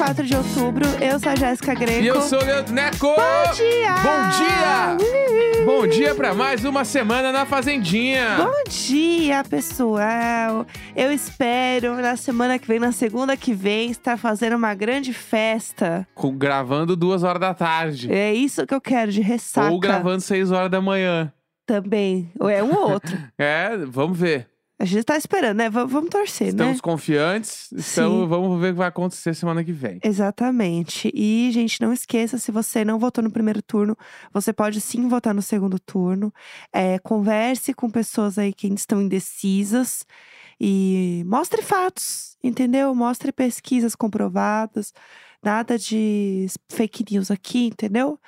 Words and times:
segunda-feira, 0.00 0.14
24 0.14 0.24
de 0.24 0.36
outubro. 0.36 0.84
Eu 1.02 1.18
sou 1.18 1.32
a 1.32 1.36
Jéssica 1.36 1.74
Greco. 1.74 2.02
E 2.02 2.06
eu 2.06 2.20
sou 2.22 2.40
o 2.40 2.44
Leandro 2.44 2.72
Neco! 2.72 3.06
Bom 3.06 3.52
dia! 3.54 3.94
Bom 4.02 4.28
dia! 4.38 5.64
Bom 5.66 5.86
dia 5.86 6.14
pra 6.14 6.32
mais 6.34 6.64
uma 6.64 6.84
semana 6.84 7.30
na 7.30 7.44
Fazendinha! 7.44 8.36
Bom 8.38 8.64
dia, 8.68 9.44
pessoal! 9.44 10.66
Eu 10.96 11.12
espero 11.12 11.96
na 12.00 12.16
semana 12.16 12.58
que 12.58 12.66
vem, 12.66 12.78
na 12.78 12.92
segunda 12.92 13.36
que 13.36 13.52
vem, 13.52 13.90
estar 13.90 14.16
fazendo 14.16 14.56
uma 14.56 14.74
grande 14.74 15.12
festa. 15.12 16.06
Com- 16.14 16.36
Gravando 16.36 16.96
duas 16.96 17.22
horas 17.22 17.40
da 17.40 17.52
tarde. 17.52 18.10
É 18.12 18.32
isso 18.32 18.66
que 18.66 18.74
eu 18.74 18.80
quero, 18.80 19.12
de 19.12 19.20
ressaca. 19.20 19.70
Ou 19.70 19.78
gravando 19.78 20.20
seis 20.22 20.50
horas 20.50 20.70
da 20.70 20.80
manhã. 20.80 21.32
Também. 21.66 22.32
Ou 22.40 22.48
é 22.48 22.62
um 22.62 22.74
ou 22.74 22.92
outro. 22.92 23.16
É, 23.38 23.76
vamos 23.86 24.18
ver. 24.18 24.48
A 24.80 24.84
gente 24.86 25.04
tá 25.04 25.14
esperando, 25.14 25.58
né? 25.58 25.68
V- 25.68 25.84
vamos 25.84 26.08
torcer, 26.08 26.48
Estamos 26.48 26.76
né? 26.76 26.80
confiantes, 26.82 27.70
então 27.70 28.26
vamos 28.26 28.58
ver 28.58 28.68
o 28.68 28.72
que 28.72 28.78
vai 28.78 28.88
acontecer 28.88 29.34
semana 29.34 29.62
que 29.62 29.72
vem. 29.72 30.00
Exatamente. 30.02 31.10
E, 31.14 31.50
gente, 31.52 31.80
não 31.82 31.92
esqueça, 31.92 32.38
se 32.38 32.50
você 32.50 32.82
não 32.82 32.98
votou 32.98 33.22
no 33.22 33.30
primeiro 33.30 33.60
turno, 33.60 33.94
você 34.32 34.54
pode 34.54 34.80
sim 34.80 35.06
votar 35.06 35.34
no 35.34 35.42
segundo 35.42 35.78
turno. 35.78 36.32
É, 36.72 36.98
converse 37.00 37.74
com 37.74 37.90
pessoas 37.90 38.38
aí 38.38 38.54
que 38.54 38.68
ainda 38.68 38.78
estão 38.80 39.02
indecisas 39.02 40.06
e 40.58 41.22
mostre 41.26 41.60
fatos, 41.60 42.36
entendeu? 42.42 42.94
Mostre 42.94 43.32
pesquisas 43.32 43.94
comprovadas. 43.94 44.94
Nada 45.42 45.78
de 45.78 46.46
fake 46.70 47.04
news 47.10 47.30
aqui, 47.30 47.66
entendeu? 47.66 48.18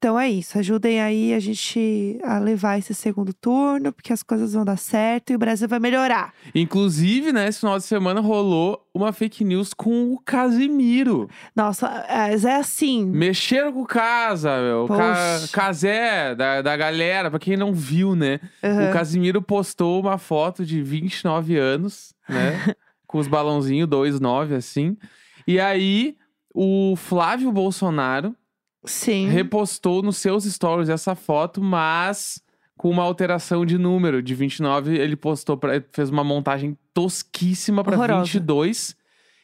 Então 0.00 0.18
é 0.18 0.30
isso, 0.30 0.58
ajudem 0.58 0.98
aí 0.98 1.34
a 1.34 1.38
gente 1.38 2.18
a 2.24 2.38
levar 2.38 2.78
esse 2.78 2.94
segundo 2.94 3.34
turno, 3.34 3.92
porque 3.92 4.14
as 4.14 4.22
coisas 4.22 4.54
vão 4.54 4.64
dar 4.64 4.78
certo 4.78 5.30
e 5.30 5.36
o 5.36 5.38
Brasil 5.38 5.68
vai 5.68 5.78
melhorar. 5.78 6.32
Inclusive, 6.54 7.34
né, 7.34 7.46
esse 7.46 7.60
final 7.60 7.76
de 7.76 7.84
semana 7.84 8.18
rolou 8.18 8.82
uma 8.94 9.12
fake 9.12 9.44
news 9.44 9.74
com 9.74 10.10
o 10.10 10.18
Casimiro. 10.18 11.28
Nossa, 11.54 12.06
mas 12.08 12.46
é 12.46 12.56
assim. 12.56 13.04
Mexeram 13.04 13.74
com 13.74 13.82
o 13.82 13.86
Casa, 13.86 14.58
meu. 14.62 14.84
O 14.84 14.88
Ca... 14.88 15.40
Casé 15.52 16.34
da, 16.34 16.62
da 16.62 16.74
galera, 16.78 17.28
pra 17.28 17.38
quem 17.38 17.58
não 17.58 17.74
viu, 17.74 18.16
né? 18.16 18.40
aham. 18.64 18.88
O 18.88 18.92
Casimiro 18.94 19.42
postou 19.42 20.00
uma 20.00 20.16
foto 20.16 20.64
de 20.64 20.80
29 20.82 21.58
anos, 21.58 22.14
né? 22.26 22.74
com 23.06 23.18
os 23.18 23.28
balãozinhos 23.28 23.86
2,9 23.86 24.54
assim. 24.54 24.96
E 25.46 25.60
aí, 25.60 26.16
o 26.54 26.96
Flávio 26.96 27.52
Bolsonaro 27.52 28.34
Sim. 28.84 29.28
repostou 29.28 30.02
nos 30.02 30.16
seus 30.16 30.44
stories 30.44 30.88
essa 30.88 31.14
foto, 31.14 31.62
mas 31.62 32.42
com 32.76 32.88
uma 32.88 33.02
alteração 33.02 33.66
de 33.66 33.76
número. 33.76 34.22
De 34.22 34.34
29, 34.34 34.96
ele 34.96 35.16
postou, 35.16 35.56
pra, 35.56 35.82
fez 35.92 36.08
uma 36.08 36.24
montagem 36.24 36.76
tosquíssima 36.94 37.84
pra 37.84 37.94
Horrorosa. 37.94 38.24
22. 38.24 38.96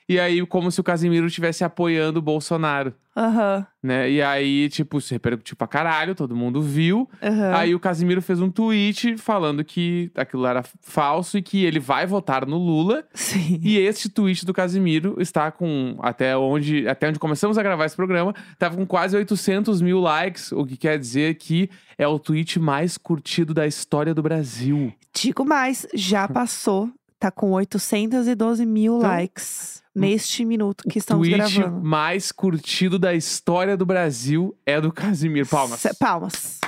E 0.08 0.20
aí, 0.20 0.44
como 0.46 0.70
se 0.70 0.80
o 0.80 0.84
Casimiro 0.84 1.26
estivesse 1.26 1.64
apoiando 1.64 2.20
o 2.20 2.22
Bolsonaro. 2.22 2.94
Aham. 3.16 3.66
Né? 3.82 4.10
E 4.10 4.22
aí, 4.22 4.68
tipo, 4.68 5.00
se 5.00 5.14
repercutiu 5.14 5.56
pra 5.56 5.66
caralho, 5.66 6.14
todo 6.14 6.36
mundo 6.36 6.60
viu. 6.60 7.08
aham. 7.22 7.56
Aí 7.56 7.74
o 7.74 7.80
Casimiro 7.80 8.20
fez 8.22 8.40
um 8.40 8.50
tweet 8.50 9.16
falando 9.16 9.64
que 9.64 10.10
aquilo 10.14 10.46
era 10.46 10.62
falso 10.82 11.38
e 11.38 11.42
que 11.42 11.64
ele 11.64 11.80
vai 11.80 12.06
votar 12.06 12.46
no 12.46 12.58
Lula. 12.58 13.04
Sim. 13.14 13.58
E 13.62 13.78
este 13.78 14.08
tweet 14.08 14.44
do 14.44 14.52
Casimiro 14.52 15.16
está 15.18 15.50
com, 15.50 15.96
até 16.00 16.36
onde, 16.36 16.86
até 16.86 17.08
onde 17.08 17.18
começamos 17.18 17.56
a 17.58 17.62
gravar 17.62 17.86
esse 17.86 17.96
programa, 17.96 18.34
estava 18.52 18.77
com 18.77 18.86
quase 18.86 19.16
800 19.16 19.80
mil 19.80 19.98
likes, 19.98 20.52
o 20.52 20.64
que 20.64 20.77
quer 20.77 20.98
dizer 20.98 21.34
que 21.36 21.68
é 21.98 22.06
o 22.06 22.18
tweet 22.18 22.60
mais 22.60 22.98
curtido 22.98 23.55
da 23.55 23.66
história 23.66 24.14
do 24.14 24.22
Brasil. 24.22 24.92
Digo 25.14 25.45
mais, 25.45 25.86
já 25.95 26.28
passou. 26.28 26.90
Tá 27.18 27.30
com 27.30 27.52
812 27.52 28.66
mil 28.66 28.98
Então, 28.98 29.08
likes 29.10 29.82
neste 29.94 30.44
minuto 30.44 30.84
que 30.88 30.98
estamos 30.98 31.27
tweet 31.27 31.54
gravando. 31.54 31.82
mais 31.82 32.30
curtido 32.30 32.98
da 32.98 33.14
história 33.14 33.77
do 33.77 33.86
Brasil 33.86 34.54
é 34.66 34.78
do 34.80 34.92
Casimiro. 34.92 35.46
Palmas. 35.46 35.82
Palmas. 35.98 36.60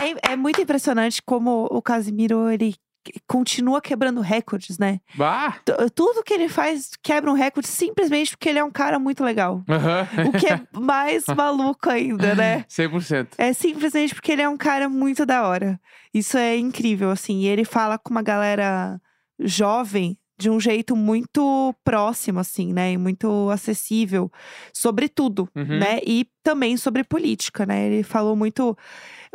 É, 0.00 0.32
é 0.32 0.36
muito 0.36 0.60
impressionante 0.60 1.22
como 1.22 1.66
o 1.70 1.80
Casimiro, 1.80 2.50
ele 2.50 2.74
continua 3.26 3.80
quebrando 3.80 4.20
recordes, 4.20 4.78
né? 4.78 5.00
Bah! 5.14 5.52
T- 5.64 5.72
Tudo 5.94 6.22
que 6.22 6.32
ele 6.34 6.48
faz 6.48 6.90
quebra 7.02 7.30
um 7.30 7.34
recorde 7.34 7.68
simplesmente 7.68 8.30
porque 8.36 8.48
ele 8.48 8.58
é 8.58 8.64
um 8.64 8.70
cara 8.70 8.98
muito 8.98 9.22
legal. 9.24 9.62
Aham. 9.68 10.08
O 10.28 10.32
que 10.32 10.46
é 10.46 10.60
mais 10.72 11.24
maluco 11.36 11.88
ainda, 11.90 12.34
né? 12.34 12.64
100%. 12.68 13.28
É 13.38 13.52
simplesmente 13.52 14.14
porque 14.14 14.32
ele 14.32 14.42
é 14.42 14.48
um 14.48 14.56
cara 14.56 14.88
muito 14.88 15.24
da 15.26 15.46
hora. 15.46 15.80
Isso 16.12 16.36
é 16.38 16.56
incrível, 16.56 17.10
assim. 17.10 17.40
E 17.40 17.46
ele 17.46 17.64
fala 17.64 17.98
com 17.98 18.10
uma 18.10 18.22
galera 18.22 19.00
jovem 19.38 20.16
de 20.36 20.50
um 20.50 20.58
jeito 20.58 20.96
muito 20.96 21.72
próximo, 21.84 22.40
assim, 22.40 22.72
né? 22.72 22.92
E 22.92 22.98
muito 22.98 23.48
acessível 23.50 24.30
sobre 24.72 25.08
tudo, 25.08 25.48
Uhum. 25.54 25.78
né? 25.78 26.00
E 26.04 26.26
também 26.42 26.76
sobre 26.76 27.04
política, 27.04 27.64
né? 27.64 27.86
Ele 27.86 28.02
falou 28.02 28.34
muito. 28.34 28.76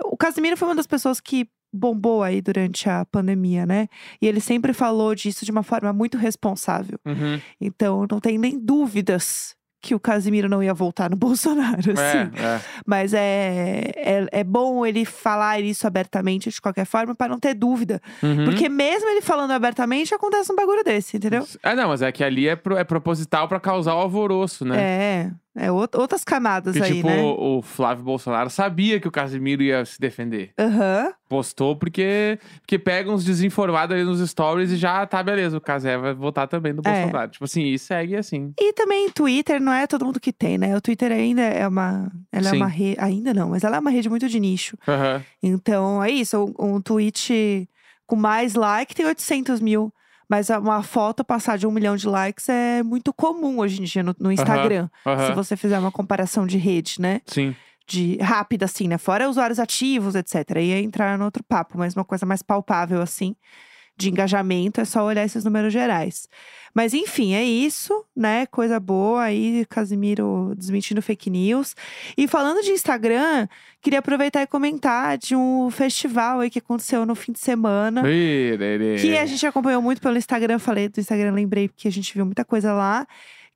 O 0.04 0.18
Casimiro 0.18 0.58
foi 0.58 0.68
uma 0.68 0.76
das 0.76 0.88
pessoas 0.88 1.22
que 1.22 1.48
bombou 1.72 2.24
aí 2.24 2.42
durante 2.42 2.90
a 2.90 3.06
pandemia, 3.06 3.66
né? 3.66 3.88
E 4.22 4.28
ele 4.28 4.40
sempre 4.40 4.74
falou 4.74 5.14
disso 5.14 5.46
de 5.46 5.52
uma 5.52 5.64
forma 5.64 5.94
muito 5.94 6.18
responsável. 6.18 7.00
Uhum. 7.06 7.40
Então, 7.62 8.06
não 8.10 8.20
tem 8.20 8.38
nem 8.38 8.58
dúvidas 8.60 9.56
que 9.82 9.96
o 9.96 10.00
Casimiro 10.00 10.50
não 10.50 10.62
ia 10.62 10.74
voltar 10.74 11.10
no 11.10 11.16
Bolsonaro, 11.18 11.80
assim. 11.94 11.94
É, 12.36 12.56
é. 12.56 12.62
Mas 12.86 13.14
é, 13.14 13.92
é, 13.96 14.28
é 14.30 14.44
bom 14.44 14.86
ele 14.86 15.06
falar 15.06 15.62
isso 15.62 15.88
abertamente 15.88 16.50
de 16.50 16.60
qualquer 16.62 16.86
forma, 16.86 17.16
para 17.16 17.30
não 17.30 17.40
ter 17.40 17.54
dúvida. 17.54 18.02
Uhum. 18.22 18.44
Porque 18.44 18.68
mesmo 18.68 19.08
ele 19.08 19.22
falando 19.22 19.52
abertamente, 19.52 20.14
acontece 20.14 20.52
um 20.52 20.56
bagulho 20.56 20.84
desse, 20.84 21.16
entendeu? 21.16 21.48
Ah, 21.64 21.76
não, 21.76 21.88
mas 21.88 22.02
é 22.02 22.12
que 22.12 22.24
ali 22.26 22.46
é, 22.50 22.58
pro- 22.58 22.76
é 22.76 22.84
proposital 22.84 23.48
pra 23.48 23.58
causar 23.58 23.96
o 23.96 24.00
alvoroço, 24.00 24.66
né? 24.66 24.76
É, 24.82 25.32
é 25.60 25.68
out- 25.68 25.96
outras 25.98 26.24
camadas 26.24 26.74
Porque, 26.76 26.92
aí, 26.92 26.96
tipo, 26.98 27.08
né? 27.08 27.22
o, 27.22 27.58
o 27.58 27.62
Flávio 27.62 28.04
Bolsonaro 28.04 28.50
sabia 28.50 29.00
que 29.00 29.08
o 29.08 29.12
Casimiro 29.12 29.62
ia 29.62 29.84
se 29.86 30.00
defender. 30.00 30.52
Aham, 30.60 31.14
Postou 31.28 31.76
porque, 31.76 32.40
porque 32.62 32.80
pega 32.80 33.12
uns 33.12 33.24
desinformados 33.24 33.96
ali 33.96 34.04
nos 34.04 34.20
stories 34.28 34.72
e 34.72 34.78
já 34.78 35.06
tá, 35.06 35.22
beleza, 35.22 35.56
o 35.58 35.62
Casé 35.62 35.96
vai 35.96 36.12
votar 36.14 36.48
também 36.48 36.74
no 36.74 36.82
É. 36.84 37.02
Bolsonaro. 37.02 37.30
Tipo 37.32 37.46
assim, 37.46 37.66
e 37.66 37.78
segue 37.78 38.16
assim. 38.16 38.52
E 38.60 38.74
também 38.74 39.10
Twitter 39.12 39.62
não 39.62 39.72
é 39.72 39.86
todo 39.86 40.04
mundo 40.06 40.20
que 40.20 40.34
tem, 40.34 40.58
né? 40.58 40.76
O 40.76 40.82
Twitter 40.82 41.12
ainda 41.12 41.42
é 41.44 41.68
uma. 41.68 42.12
Ela 42.32 42.48
é 42.48 42.52
Sim. 42.52 42.58
uma 42.58 42.68
rede. 42.68 42.98
Ainda 43.00 43.32
não, 43.34 43.50
mas 43.50 43.64
ela 43.64 43.76
é 43.78 43.80
uma 43.80 43.92
rede 43.92 44.10
muito 44.10 44.28
de 44.28 44.40
nicho. 44.40 44.76
Aham. 44.88 45.24
Então 45.44 46.04
é 46.04 46.10
isso. 46.10 46.52
Um, 46.60 46.78
um 46.78 46.82
tweet 46.82 47.70
com 48.08 48.16
mais 48.16 48.56
like 48.56 48.96
tem 48.96 49.06
800 49.06 49.62
mil. 49.62 49.94
Mas 50.30 50.50
uma 50.50 50.84
foto 50.84 51.24
passar 51.24 51.58
de 51.58 51.66
um 51.66 51.72
milhão 51.72 51.96
de 51.96 52.08
likes 52.08 52.48
é 52.50 52.84
muito 52.84 53.12
comum 53.12 53.58
hoje 53.58 53.82
em 53.82 53.86
dia 53.86 54.04
no, 54.04 54.16
no 54.20 54.32
Instagram. 54.32 54.88
Se 55.26 55.34
você 55.34 55.58
fizer 55.58 55.80
uma 55.80 55.92
comparação 55.92 56.46
de 56.46 56.58
rede, 56.58 56.98
né? 57.00 57.22
Sim. 57.26 57.56
De 57.88 58.18
rápida, 58.18 58.66
assim, 58.66 58.88
né? 58.88 59.00
Fora 59.00 59.28
usuários 59.28 59.58
ativos, 59.58 60.14
etc. 60.14 60.36
Ia 60.58 60.80
entrar 60.80 61.18
no 61.18 61.26
outro 61.26 61.44
papo, 61.44 61.80
mas 61.80 61.96
uma 61.96 62.06
coisa 62.06 62.24
mais 62.28 62.44
palpável, 62.44 63.02
assim, 63.02 63.36
de 64.00 64.10
engajamento, 64.10 64.80
é 64.80 64.86
só 64.86 65.04
olhar 65.04 65.26
esses 65.26 65.44
números 65.44 65.74
gerais. 65.74 66.28
Mas 66.74 66.94
enfim, 66.94 67.34
é 67.34 67.44
isso, 67.44 68.06
né? 68.16 68.46
Coisa 68.46 68.80
boa 68.80 69.24
aí, 69.24 69.66
Casimiro 69.70 70.54
desmentindo 70.56 71.02
fake 71.02 71.30
news. 71.30 71.76
E 72.18 72.28
falando 72.28 72.62
de 72.64 72.72
Instagram, 72.72 73.48
queria 73.82 74.00
aproveitar 74.00 74.42
e 74.44 74.48
comentar 74.48 75.18
de 75.18 75.36
um 75.36 75.70
festival 75.70 76.40
aí 76.40 76.50
que 76.50 76.60
aconteceu 76.60 77.06
no 77.06 77.16
fim 77.16 77.32
de 77.32 77.40
semana. 77.40 78.02
Que 79.02 79.18
a 79.18 79.26
gente 79.26 79.46
acompanhou 79.46 79.82
muito 79.82 80.02
pelo 80.02 80.18
Instagram, 80.18 80.60
falei 80.60 80.88
do 80.88 81.00
Instagram, 81.00 81.34
lembrei, 81.34 81.68
porque 81.68 81.88
a 81.88 81.92
gente 81.92 82.14
viu 82.14 82.26
muita 82.26 82.46
coisa 82.46 82.72
lá. 82.74 83.06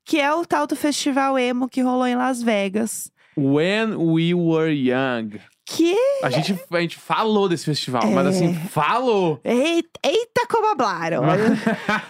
Que 0.04 0.20
é 0.20 0.32
o 0.34 0.44
tal 0.44 0.66
do 0.66 0.76
festival 0.76 1.38
emo 1.38 1.68
que 1.68 1.80
rolou 1.80 2.06
em 2.06 2.16
Las 2.16 2.42
Vegas. 2.42 3.10
When 3.36 3.94
We 3.96 4.34
Were 4.34 4.70
Young. 4.70 5.40
Que. 5.66 5.96
A 6.22 6.28
gente, 6.28 6.58
a 6.70 6.80
gente 6.80 6.98
falou 6.98 7.48
desse 7.48 7.64
festival, 7.64 8.06
mas 8.10 8.26
É. 8.26 8.28
assim, 8.30 8.54
falou! 8.68 9.40
Eita, 9.42 9.98
eita 10.02 10.46
como 10.50 10.66
hablaram! 10.66 11.22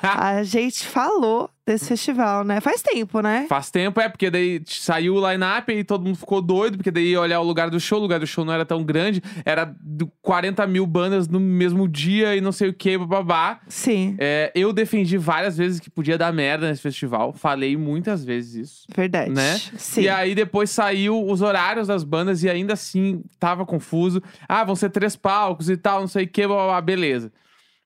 a 0.03 0.43
gente 0.43 0.85
falou 0.85 1.49
desse 1.67 1.89
festival, 1.89 2.45
né? 2.45 2.61
Faz 2.61 2.83
tempo, 2.83 3.21
né? 3.21 3.47
Faz 3.49 3.71
tempo, 3.71 3.99
é, 4.01 4.09
porque 4.09 4.31
daí 4.31 4.63
saiu 4.67 5.15
o 5.15 5.31
line-up 5.31 5.73
e 5.73 5.83
todo 5.83 6.05
mundo 6.05 6.17
ficou 6.17 6.43
doido, 6.43 6.77
porque 6.77 6.91
daí 6.91 7.13
ia 7.13 7.21
olhar 7.21 7.41
o 7.41 7.45
lugar 7.45 7.71
do 7.71 7.81
show, 7.81 7.99
o 7.99 8.03
lugar 8.03 8.21
do 8.21 8.27
show 8.27 8.45
não 8.45 8.53
era 8.53 8.67
tão 8.67 8.85
grande, 8.85 9.23
era 9.45 9.75
do 9.81 10.07
40 10.21 10.67
mil 10.67 10.87
bandas 10.87 11.27
no 11.27 11.41
mesmo 11.41 11.89
dia 11.89 12.37
e 12.37 12.41
não 12.41 12.53
sei 12.53 12.69
o 12.69 12.75
que, 12.75 12.99
babá. 12.99 13.61
Sim, 13.69 14.17
É, 14.19 14.53
eu 14.55 14.73
defendi 14.73 15.17
várias 15.17 15.57
vezes 15.57 15.81
que 15.81 15.89
podia 15.89 16.19
dar 16.19 16.33
merda 16.33 16.69
nesse 16.69 16.83
festival, 16.83 17.33
falei 17.33 17.77
muitas 17.77 18.25
vezes 18.25 18.55
isso. 18.55 18.87
verdade. 18.95 19.31
Né? 19.31 19.59
Sim. 19.79 20.03
E 20.03 20.09
aí 20.09 20.35
depois 20.35 20.71
saiu 20.71 21.27
os 21.27 21.41
horários 21.41 21.89
das 21.89 22.05
bandas 22.05 22.43
e 22.43 22.51
ainda 22.51 22.75
assim 22.75 23.23
tava 23.39 23.65
confuso. 23.65 24.23
Ah, 24.49 24.65
vão 24.65 24.77
ser 24.77 24.91
três 24.91 25.17
palcos 25.17 25.71
e 25.71 25.77
tal, 25.77 26.01
não 26.01 26.09
sei 26.09 26.25
o 26.25 26.29
que, 26.29 26.47
blá, 26.47 26.81
beleza. 26.81 27.33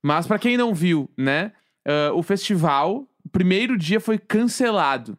Mas 0.03 0.27
pra 0.27 0.39
quem 0.39 0.57
não 0.57 0.75
viu, 0.75 1.09
né? 1.17 1.53
ah, 1.87 2.13
o 2.13 2.23
festival, 2.23 3.07
o 3.29 3.31
primeiro 3.31 3.77
dia 3.77 4.01
foi 4.01 4.19
cancelado. 4.19 5.17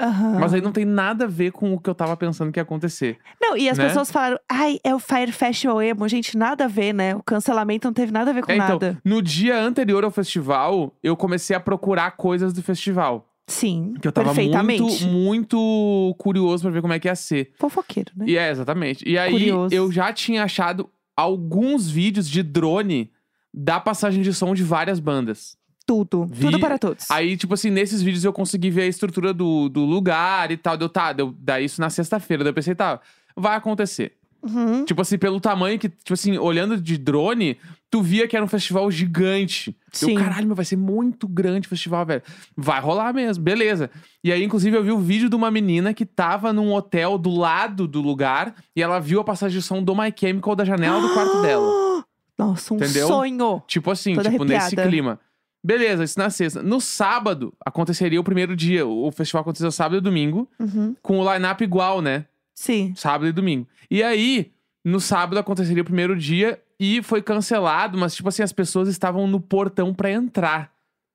Aham. 0.00 0.40
Mas 0.40 0.52
aí 0.52 0.60
não 0.60 0.72
tem 0.72 0.84
nada 0.84 1.24
a 1.26 1.28
ver 1.28 1.52
com 1.52 1.72
o 1.74 1.78
que 1.80 1.88
eu 1.88 1.94
tava 1.94 2.16
pensando 2.16 2.50
que 2.50 2.58
ia 2.58 2.62
acontecer. 2.64 3.18
Não, 3.40 3.56
e 3.56 3.68
as 3.68 3.78
né? 3.78 3.86
pessoas 3.86 4.10
falaram, 4.10 4.38
ai, 4.50 4.80
é 4.82 4.92
o 4.92 4.98
Fire 4.98 5.30
Festival 5.30 5.80
Emo. 5.80 6.08
Gente, 6.08 6.36
nada 6.36 6.64
a 6.64 6.68
ver, 6.68 6.92
né? 6.92 7.14
O 7.14 7.22
cancelamento 7.22 7.86
não 7.86 7.92
teve 7.92 8.10
nada 8.10 8.30
a 8.30 8.34
ver 8.34 8.42
com 8.42 8.50
É, 8.50 8.56
então, 8.56 8.68
nada. 8.70 8.98
no 9.04 9.22
dia 9.22 9.56
anterior 9.62 10.02
ao 10.02 10.10
festival, 10.10 10.96
eu 11.02 11.16
comecei 11.16 11.54
a 11.54 11.60
procurar 11.60 12.12
coisas 12.12 12.52
do 12.52 12.62
festival. 12.62 13.28
Sim, 13.46 13.94
Que 14.00 14.08
eu 14.08 14.12
tava 14.12 14.28
perfeitamente. 14.34 14.82
muito, 14.82 15.06
muito 15.08 16.14
curioso 16.18 16.62
pra 16.64 16.70
ver 16.72 16.80
como 16.80 16.94
é 16.94 16.98
que 16.98 17.06
ia 17.06 17.14
ser. 17.14 17.52
Fofoqueiro, 17.58 18.10
né? 18.16 18.24
E 18.26 18.36
é, 18.36 18.50
exatamente. 18.50 19.06
E 19.08 19.16
aí, 19.18 19.30
Curioso. 19.30 19.74
eu 19.74 19.92
já 19.92 20.12
tinha 20.12 20.42
achado 20.42 20.88
alguns 21.16 21.88
vídeos 21.88 22.28
de 22.28 22.42
drone 22.42 23.10
da 23.54 23.78
passagem 23.78 24.22
de 24.22 24.32
som 24.32 24.54
de 24.54 24.62
várias 24.64 24.98
bandas. 24.98 25.56
Tudo. 25.92 26.26
Vi- 26.30 26.46
Tudo 26.46 26.58
para 26.58 26.78
todos. 26.78 27.10
Aí, 27.10 27.36
tipo 27.36 27.52
assim, 27.54 27.68
nesses 27.70 28.00
vídeos 28.00 28.24
eu 28.24 28.32
consegui 28.32 28.70
ver 28.70 28.82
a 28.82 28.86
estrutura 28.86 29.32
do, 29.34 29.68
do 29.68 29.84
lugar 29.84 30.50
e 30.50 30.56
tal. 30.56 30.76
Deu, 30.76 30.88
tá, 30.88 31.12
deu, 31.12 31.34
daí 31.38 31.66
isso 31.66 31.80
na 31.80 31.90
sexta-feira. 31.90 32.42
Daí 32.42 32.50
eu 32.50 32.54
pensei, 32.54 32.74
tá, 32.74 32.98
vai 33.36 33.56
acontecer. 33.56 34.12
Uhum. 34.42 34.84
Tipo 34.84 35.02
assim, 35.02 35.18
pelo 35.18 35.38
tamanho 35.38 35.78
que, 35.78 35.88
tipo 35.88 36.14
assim, 36.14 36.36
olhando 36.38 36.76
de 36.80 36.98
drone, 36.98 37.56
tu 37.88 38.02
via 38.02 38.26
que 38.26 38.34
era 38.34 38.44
um 38.44 38.48
festival 38.48 38.90
gigante. 38.90 39.76
Sim. 39.92 40.14
Eu, 40.16 40.18
caralho, 40.24 40.46
meu, 40.46 40.56
vai 40.56 40.64
ser 40.64 40.76
muito 40.76 41.28
grande 41.28 41.66
o 41.66 41.70
festival, 41.70 42.04
velho. 42.06 42.22
Vai 42.56 42.80
rolar 42.80 43.12
mesmo, 43.14 43.42
beleza. 43.44 43.88
E 44.24 44.32
aí, 44.32 44.42
inclusive, 44.42 44.76
eu 44.76 44.82
vi 44.82 44.90
o 44.90 44.98
vídeo 44.98 45.28
de 45.28 45.36
uma 45.36 45.50
menina 45.50 45.92
que 45.94 46.04
tava 46.06 46.52
num 46.52 46.72
hotel 46.72 47.18
do 47.18 47.30
lado 47.30 47.86
do 47.86 48.00
lugar 48.00 48.54
e 48.74 48.82
ela 48.82 48.98
viu 48.98 49.20
a 49.20 49.24
passagem 49.24 49.60
de 49.60 49.64
som 49.64 49.80
do 49.82 49.94
My 49.94 50.12
Chemical 50.18 50.56
da 50.56 50.64
janela 50.64 51.00
do 51.00 51.12
quarto 51.14 51.40
dela. 51.42 51.92
Nossa, 52.36 52.74
um 52.74 52.78
Entendeu? 52.78 53.06
sonho. 53.06 53.62
Tipo 53.68 53.90
assim, 53.92 54.14
Toda 54.14 54.28
tipo, 54.30 54.42
nesse 54.44 54.56
arrepiada. 54.74 54.88
clima. 54.90 55.20
Beleza, 55.64 56.02
isso 56.04 56.18
na 56.18 56.28
sexta. 56.30 56.62
No 56.62 56.80
sábado, 56.80 57.54
aconteceria 57.64 58.20
o 58.20 58.24
primeiro 58.24 58.56
dia. 58.56 58.86
O 58.86 59.10
festival 59.12 59.42
aconteceu 59.42 59.70
sábado 59.70 59.98
e 59.98 60.00
domingo, 60.00 60.48
Uhum. 60.58 60.96
com 61.00 61.20
o 61.20 61.32
line-up 61.32 61.62
igual, 61.62 62.02
né? 62.02 62.24
Sim. 62.54 62.92
Sábado 62.96 63.28
e 63.28 63.32
domingo. 63.32 63.66
E 63.90 64.02
aí, 64.02 64.50
no 64.84 65.00
sábado 65.00 65.38
aconteceria 65.38 65.82
o 65.82 65.86
primeiro 65.86 66.16
dia 66.16 66.60
e 66.80 67.00
foi 67.02 67.22
cancelado, 67.22 67.96
mas 67.96 68.14
tipo 68.14 68.28
assim, 68.28 68.42
as 68.42 68.52
pessoas 68.52 68.88
estavam 68.88 69.26
no 69.28 69.40
portão 69.40 69.94
pra 69.94 70.10
entrar. 70.10 70.72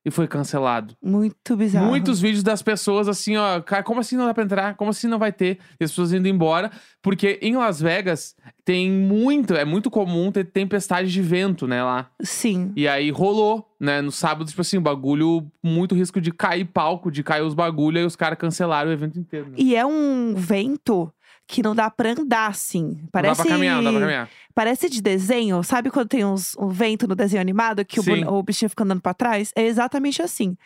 E 0.07 0.11
foi 0.11 0.25
cancelado. 0.25 0.95
Muito 1.03 1.57
bizarro. 1.57 1.87
Muitos 1.87 2.21
vídeos 2.21 2.41
das 2.41 2.61
pessoas 2.61 3.09
assim, 3.09 3.35
ó, 3.35 3.59
cara, 3.59 3.83
como 3.83 3.99
assim 3.99 4.15
não 4.15 4.25
dá 4.25 4.33
pra 4.33 4.45
entrar? 4.45 4.75
Como 4.75 4.89
assim 4.89 5.05
não 5.05 5.19
vai 5.19 5.33
ter? 5.33 5.59
E 5.77 5.83
as 5.83 5.91
pessoas 5.91 6.13
indo 6.13 6.29
embora. 6.29 6.71
Porque 7.01 7.37
em 7.41 7.57
Las 7.57 7.81
Vegas 7.81 8.33
tem 8.63 8.89
muito, 8.89 9.53
é 9.53 9.65
muito 9.65 9.91
comum 9.91 10.31
ter 10.31 10.45
tempestade 10.45 11.11
de 11.11 11.21
vento, 11.21 11.67
né, 11.67 11.83
lá. 11.83 12.09
Sim. 12.21 12.71
E 12.73 12.87
aí 12.87 13.11
rolou, 13.11 13.69
né? 13.77 14.01
No 14.01 14.09
sábado, 14.11 14.47
tipo 14.47 14.61
assim, 14.61 14.77
o 14.77 14.81
bagulho, 14.81 15.45
muito 15.61 15.93
risco 15.93 16.21
de 16.21 16.31
cair 16.31 16.63
palco, 16.63 17.11
de 17.11 17.21
cair 17.21 17.41
os 17.41 17.53
bagulho, 17.53 17.99
e 17.99 18.05
os 18.05 18.15
caras 18.15 18.39
cancelaram 18.39 18.89
o 18.89 18.93
evento 18.93 19.19
inteiro. 19.19 19.47
Né? 19.47 19.55
E 19.57 19.75
é 19.75 19.85
um 19.85 20.35
vento 20.35 21.11
que 21.47 21.63
não 21.63 21.73
dá 21.73 21.89
pra 21.89 22.11
andar, 22.11 22.49
assim. 22.49 22.99
Parece, 23.11 23.37
Não 23.37 23.37
dá 23.37 23.43
pra 23.43 23.51
caminhar, 23.53 23.75
não 23.77 23.83
dá 23.85 23.91
pra 23.91 23.99
caminhar. 24.01 24.29
parece 24.53 24.89
de 24.89 25.01
desenho. 25.01 25.63
Sabe 25.63 25.89
quando 25.89 26.09
tem 26.09 26.25
uns, 26.25 26.55
um 26.57 26.67
vento 26.67 27.07
no 27.07 27.15
desenho 27.15 27.39
animado 27.41 27.85
que 27.85 27.99
o, 28.01 28.03
o 28.33 28.43
bichinho 28.43 28.69
fica 28.69 28.83
andando 28.83 28.99
pra 29.01 29.13
trás? 29.13 29.53
É 29.55 29.63
exatamente 29.63 30.21
assim. 30.21 30.57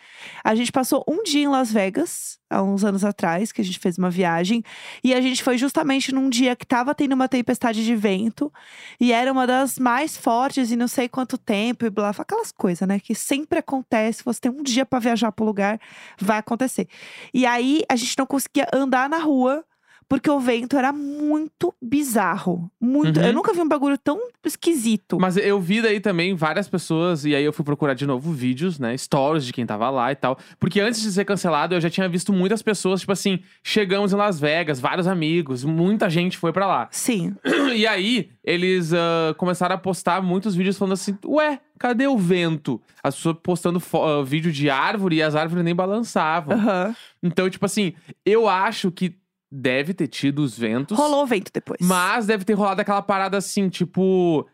A 0.44 0.56
gente 0.56 0.72
passou 0.72 1.04
um 1.08 1.22
dia 1.24 1.44
em 1.44 1.48
Las 1.48 1.72
Vegas, 1.72 2.40
há 2.50 2.64
uns 2.64 2.84
anos 2.84 3.06
atrás, 3.06 3.52
que 3.52 3.62
a 3.62 3.64
gente 3.64 3.78
fez 3.78 3.98
uma 4.00 4.10
viagem. 4.10 4.64
E 5.04 5.14
a 5.14 5.22
gente 5.22 5.44
foi 5.44 5.56
justamente 5.58 6.12
num 6.12 6.30
dia 6.30 6.56
que 6.56 6.66
tava 6.66 6.96
tendo 6.96 7.14
uma 7.14 7.30
tempestade 7.30 7.86
de 7.86 7.96
vento. 7.96 8.52
E 9.00 9.14
era 9.14 9.32
uma 9.32 9.46
das 9.46 9.78
mais 9.78 10.18
fortes 10.18 10.72
e 10.72 10.76
não 10.76 10.88
sei 10.88 11.08
quanto 11.08 11.38
tempo 11.38 11.86
e 11.86 11.90
blá. 11.92 12.10
Aquelas 12.10 12.52
coisas, 12.52 12.88
né? 12.88 13.00
Que 13.00 13.14
sempre 13.14 13.60
acontece. 13.60 14.24
Você 14.26 14.42
tem 14.42 14.52
um 14.52 14.64
dia 14.64 14.84
pra 14.86 14.98
viajar 14.98 15.32
pro 15.32 15.46
lugar, 15.46 15.80
vai 16.20 16.40
acontecer. 16.40 16.88
E 17.32 17.46
aí 17.46 17.84
a 17.88 17.96
gente 17.96 18.18
não 18.18 18.26
conseguia 18.26 18.68
andar 18.74 19.08
na 19.08 19.20
rua. 19.20 19.64
Porque 20.12 20.30
o 20.30 20.42
vento 20.42 20.76
era 20.76 20.92
muito 20.92 21.74
bizarro. 21.82 22.70
Muito. 22.82 23.18
Uhum. 23.18 23.28
Eu 23.28 23.32
nunca 23.32 23.54
vi 23.54 23.62
um 23.62 23.68
bagulho 23.68 23.98
tão 23.98 24.20
esquisito. 24.44 25.18
Mas 25.18 25.38
eu 25.38 25.58
vi 25.58 25.82
daí 25.82 26.02
também 26.02 26.36
várias 26.36 26.68
pessoas, 26.68 27.24
e 27.24 27.34
aí 27.34 27.46
eu 27.46 27.54
fui 27.54 27.64
procurar 27.64 27.94
de 27.94 28.06
novo 28.06 28.34
vídeos, 28.34 28.78
né? 28.78 28.98
Stories 28.98 29.46
de 29.46 29.54
quem 29.54 29.66
tava 29.66 29.90
lá 29.90 30.12
e 30.12 30.16
tal. 30.16 30.38
Porque 30.60 30.82
antes 30.82 31.02
de 31.02 31.14
ser 31.14 31.24
cancelado, 31.24 31.76
eu 31.76 31.80
já 31.80 31.90
tinha 31.90 32.10
visto 32.10 32.34
muitas 32.34 32.62
pessoas, 32.62 33.00
tipo 33.00 33.14
assim, 33.14 33.40
chegamos 33.64 34.12
em 34.12 34.18
Las 34.18 34.38
Vegas, 34.38 34.82
vários 34.82 35.08
amigos, 35.08 35.64
muita 35.64 36.10
gente 36.10 36.38
foi 36.38 36.52
pra 36.52 36.68
lá. 36.68 36.90
Sim. 36.92 37.34
E 37.72 37.88
aí, 37.88 38.30
eles 38.44 38.92
ah, 38.92 39.34
começaram 39.38 39.76
a 39.76 39.78
postar 39.78 40.22
muitos 40.22 40.54
vídeos 40.54 40.78
falando 40.78 40.94
assim: 40.94 41.18
Ué, 41.26 41.62
cadê 41.80 42.06
o 42.06 42.18
vento? 42.18 42.82
As 43.02 43.16
pessoas 43.16 43.38
postando 43.42 43.82
ah, 43.94 44.24
vídeo 44.26 44.52
de 44.52 44.70
árvore 44.70 45.16
e 45.16 45.24
as 45.24 45.36
árvores 45.36 45.64
nem 45.64 45.74
balançavam. 45.74 46.58
Aham. 46.58 46.96
Então, 47.24 47.50
tipo 47.50 47.66
assim, 47.66 47.94
eu 48.26 48.50
acho 48.50 48.92
que 48.92 49.16
deve 49.52 49.94
ter 49.94 50.08
tido 50.08 50.40
os 50.40 50.58
ventos. 50.58 50.98
Rolou 50.98 51.24
o 51.24 51.26
vento 51.26 51.52
depois. 51.54 51.80
Mas 51.82 52.26
deve 52.26 52.46
ter 52.46 52.54
rolado 52.54 52.82
aquela 52.82 53.02
parada 53.02 53.38
assim, 53.38 53.68
tipo. 53.70 54.48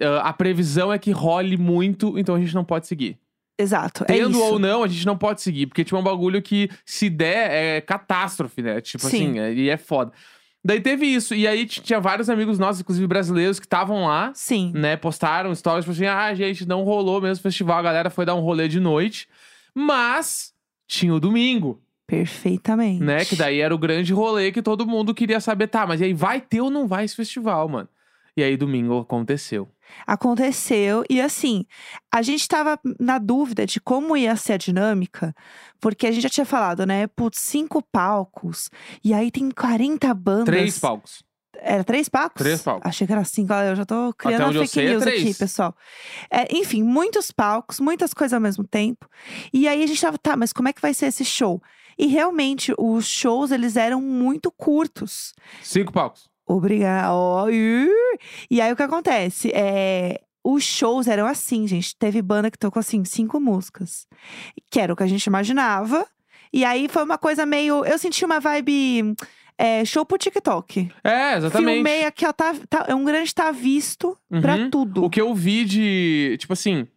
ah, 0.00 0.28
a 0.28 0.32
previsão 0.32 0.92
é 0.92 0.98
que 0.98 1.10
role 1.10 1.56
muito, 1.56 2.18
então 2.18 2.34
a 2.34 2.40
gente 2.40 2.54
não 2.54 2.64
pode 2.64 2.86
seguir. 2.86 3.18
Exato. 3.58 4.04
é 4.04 4.06
Tendo 4.06 4.30
isso. 4.30 4.40
ou 4.42 4.58
não, 4.58 4.82
a 4.82 4.88
gente 4.88 5.04
não 5.04 5.18
pode 5.18 5.42
seguir. 5.42 5.66
Porque, 5.66 5.84
tipo, 5.84 5.94
é 5.94 6.00
um 6.00 6.02
bagulho 6.02 6.40
que, 6.40 6.70
se 6.86 7.10
der, 7.10 7.50
é 7.50 7.80
catástrofe, 7.82 8.62
né? 8.62 8.80
Tipo 8.80 9.04
Sim. 9.06 9.08
assim, 9.32 9.38
é- 9.38 9.52
e 9.52 9.68
é 9.68 9.76
foda. 9.76 10.12
Daí 10.64 10.80
teve 10.80 11.04
isso. 11.06 11.34
E 11.34 11.46
aí 11.46 11.66
tinha 11.66 12.00
vários 12.00 12.30
amigos 12.30 12.58
nossos, 12.58 12.80
inclusive 12.80 13.06
brasileiros, 13.06 13.60
que 13.60 13.66
estavam 13.66 14.06
lá, 14.06 14.32
Sim. 14.34 14.72
né? 14.74 14.96
Postaram 14.96 15.54
stories, 15.54 15.84
tipo 15.84 15.92
assim, 15.92 16.06
ah, 16.06 16.32
gente, 16.34 16.66
não 16.66 16.82
rolou 16.84 17.20
mesmo 17.20 17.40
o 17.40 17.42
festival. 17.42 17.78
A 17.78 17.82
galera 17.82 18.08
foi 18.08 18.24
dar 18.24 18.34
um 18.34 18.40
rolê 18.40 18.66
de 18.68 18.80
noite. 18.80 19.28
Mas 19.74 20.52
tinha 20.86 21.14
o 21.14 21.20
domingo, 21.20 21.80
Perfeitamente. 22.10 23.02
né? 23.02 23.24
Que 23.24 23.36
daí 23.36 23.60
era 23.60 23.74
o 23.74 23.78
grande 23.78 24.12
rolê 24.12 24.50
que 24.50 24.60
todo 24.60 24.86
mundo 24.86 25.14
queria 25.14 25.40
saber, 25.40 25.68
tá, 25.68 25.86
mas 25.86 26.00
e 26.00 26.04
aí 26.04 26.12
vai 26.12 26.40
ter 26.40 26.60
ou 26.60 26.70
não 26.70 26.86
vai 26.86 27.04
esse 27.04 27.14
festival, 27.14 27.68
mano? 27.68 27.88
E 28.36 28.42
aí 28.42 28.56
domingo 28.56 28.98
aconteceu. 28.98 29.68
Aconteceu. 30.06 31.04
E 31.10 31.20
assim, 31.20 31.64
a 32.12 32.22
gente 32.22 32.46
tava 32.46 32.78
na 32.98 33.18
dúvida 33.18 33.66
de 33.66 33.80
como 33.80 34.16
ia 34.16 34.36
ser 34.36 34.54
a 34.54 34.56
dinâmica, 34.56 35.34
porque 35.80 36.06
a 36.06 36.12
gente 36.12 36.22
já 36.22 36.28
tinha 36.28 36.46
falado, 36.46 36.86
né? 36.86 37.06
Putz, 37.08 37.40
cinco 37.40 37.82
palcos. 37.82 38.70
E 39.04 39.12
aí 39.12 39.30
tem 39.30 39.50
40 39.50 40.12
bandas. 40.14 40.46
Três 40.46 40.78
palcos. 40.78 41.24
Era 41.62 41.84
três 41.84 42.08
palcos? 42.08 42.40
Três 42.42 42.62
palcos. 42.62 42.88
Achei 42.88 43.06
que 43.06 43.12
era 43.12 43.24
cinco. 43.24 43.52
Olha, 43.52 43.68
Eu 43.68 43.76
já 43.76 43.84
tô 43.84 44.14
criando 44.16 44.60
fake 44.60 44.80
é 44.80 44.90
news 44.90 45.02
três. 45.02 45.22
aqui, 45.22 45.34
pessoal. 45.34 45.76
É, 46.30 46.46
enfim, 46.56 46.82
muitos 46.82 47.30
palcos, 47.30 47.80
muitas 47.80 48.14
coisas 48.14 48.32
ao 48.32 48.40
mesmo 48.40 48.64
tempo. 48.64 49.08
E 49.52 49.68
aí 49.68 49.82
a 49.82 49.86
gente 49.86 50.00
tava, 50.00 50.16
tá, 50.16 50.36
mas 50.36 50.52
como 50.52 50.68
é 50.68 50.72
que 50.72 50.80
vai 50.80 50.94
ser 50.94 51.06
esse 51.06 51.24
show? 51.24 51.60
E 52.00 52.06
realmente, 52.06 52.72
os 52.78 53.06
shows, 53.06 53.50
eles 53.50 53.76
eram 53.76 54.00
muito 54.00 54.50
curtos. 54.50 55.34
Cinco 55.62 55.92
palcos. 55.92 56.28
Ih. 57.50 57.88
E 58.50 58.60
aí 58.60 58.72
o 58.72 58.76
que 58.76 58.82
acontece? 58.82 59.50
É, 59.54 60.20
os 60.42 60.64
shows 60.64 61.06
eram 61.06 61.26
assim, 61.26 61.66
gente. 61.66 61.94
Teve 61.96 62.22
banda 62.22 62.50
que 62.50 62.58
tocou 62.58 62.80
assim, 62.80 63.04
cinco 63.04 63.38
músicas. 63.38 64.06
Que 64.70 64.80
era 64.80 64.92
o 64.92 64.96
que 64.96 65.02
a 65.02 65.06
gente 65.06 65.24
imaginava. 65.26 66.06
E 66.52 66.64
aí 66.64 66.88
foi 66.88 67.04
uma 67.04 67.18
coisa 67.18 67.44
meio. 67.46 67.84
Eu 67.84 67.98
senti 67.98 68.24
uma 68.24 68.40
vibe. 68.40 69.14
é, 69.58 69.84
show 69.84 70.06
pro 70.06 70.16
TikTok. 70.16 70.90
É, 71.04 71.36
exatamente. 71.36 71.74
Filmei 71.74 72.04
aqui, 72.06 72.24
ó. 72.26 72.32
Tá, 72.32 72.54
tá- 72.68 72.86
é 72.88 72.94
um 72.94 73.04
grande 73.04 73.34
tá 73.34 73.50
visto 73.52 74.16
pra 74.40 74.56
Uhum. 74.56 74.70
tudo. 74.70 75.04
O 75.04 75.10
que 75.10 75.20
eu 75.20 75.34
vi 75.34 75.66
de. 75.66 76.36
Tipo 76.40 76.54
assim. 76.54 76.88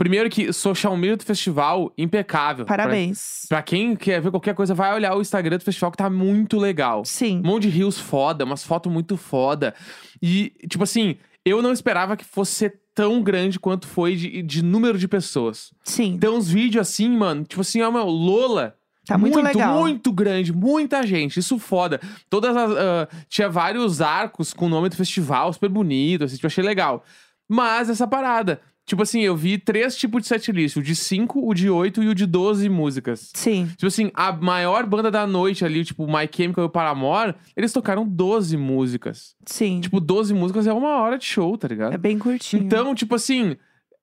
Primeiro 0.00 0.30
que 0.30 0.50
social 0.50 0.96
media 0.96 1.14
do 1.14 1.24
festival, 1.26 1.92
impecável. 1.98 2.64
Parabéns. 2.64 3.44
Pra, 3.46 3.58
pra 3.58 3.62
quem 3.62 3.94
quer 3.94 4.18
ver 4.22 4.30
qualquer 4.30 4.54
coisa, 4.54 4.74
vai 4.74 4.94
olhar 4.94 5.14
o 5.14 5.20
Instagram 5.20 5.58
do 5.58 5.62
festival 5.62 5.90
que 5.90 5.98
tá 5.98 6.08
muito 6.08 6.58
legal. 6.58 7.04
Sim. 7.04 7.42
Um 7.44 7.48
monte 7.48 7.64
de 7.64 7.68
rios 7.68 7.98
foda, 7.98 8.46
umas 8.46 8.64
fotos 8.64 8.90
muito 8.90 9.18
foda. 9.18 9.74
E, 10.22 10.54
tipo 10.66 10.84
assim, 10.84 11.16
eu 11.44 11.60
não 11.60 11.70
esperava 11.70 12.16
que 12.16 12.24
fosse 12.24 12.52
ser 12.52 12.80
tão 12.94 13.22
grande 13.22 13.60
quanto 13.60 13.86
foi 13.86 14.16
de, 14.16 14.40
de 14.40 14.62
número 14.62 14.96
de 14.96 15.06
pessoas. 15.06 15.70
Sim. 15.84 16.16
Tem 16.18 16.30
uns 16.30 16.48
vídeos 16.48 16.88
assim, 16.88 17.10
mano, 17.10 17.44
tipo 17.44 17.60
assim, 17.60 17.82
ó, 17.82 17.90
meu, 17.90 18.06
Lola. 18.06 18.74
Tá 19.06 19.18
muito 19.18 19.38
legal. 19.38 19.80
Muito 19.80 20.10
grande, 20.12 20.50
muita 20.50 21.06
gente, 21.06 21.40
isso 21.40 21.58
foda. 21.58 22.00
Todas 22.30 22.56
as. 22.56 22.70
ah, 22.70 23.08
tinha 23.28 23.50
vários 23.50 24.00
arcos 24.00 24.54
com 24.54 24.64
o 24.64 24.70
nome 24.70 24.88
do 24.88 24.96
festival, 24.96 25.52
super 25.52 25.68
bonito, 25.68 26.24
assim, 26.24 26.36
tipo, 26.36 26.46
achei 26.46 26.64
legal. 26.64 27.04
Mas 27.46 27.90
essa 27.90 28.06
parada. 28.06 28.62
Tipo 28.90 29.04
assim, 29.04 29.20
eu 29.20 29.36
vi 29.36 29.56
três 29.56 29.94
tipos 29.96 30.22
de 30.22 30.26
setlist: 30.26 30.76
o 30.76 30.82
de 30.82 30.96
5, 30.96 31.48
o 31.48 31.54
de 31.54 31.70
8 31.70 32.02
e 32.02 32.08
o 32.08 32.14
de 32.14 32.26
12 32.26 32.68
músicas. 32.68 33.30
Sim. 33.34 33.66
Tipo 33.76 33.86
assim, 33.86 34.10
a 34.12 34.32
maior 34.32 34.84
banda 34.84 35.12
da 35.12 35.28
noite 35.28 35.64
ali, 35.64 35.84
tipo, 35.84 36.08
My 36.08 36.28
Chemical 36.28 36.64
e 36.64 36.66
o 36.66 36.68
Paramore, 36.68 37.36
eles 37.56 37.72
tocaram 37.72 38.04
12 38.04 38.56
músicas. 38.56 39.36
Sim. 39.46 39.80
Tipo, 39.80 40.00
12 40.00 40.34
músicas 40.34 40.66
é 40.66 40.72
uma 40.72 41.00
hora 41.00 41.16
de 41.16 41.24
show, 41.24 41.56
tá 41.56 41.68
ligado? 41.68 41.94
é 41.94 41.98
bem 41.98 42.18
curtinho. 42.18 42.64
Então, 42.64 42.92
tipo 42.92 43.14
assim, 43.14 43.54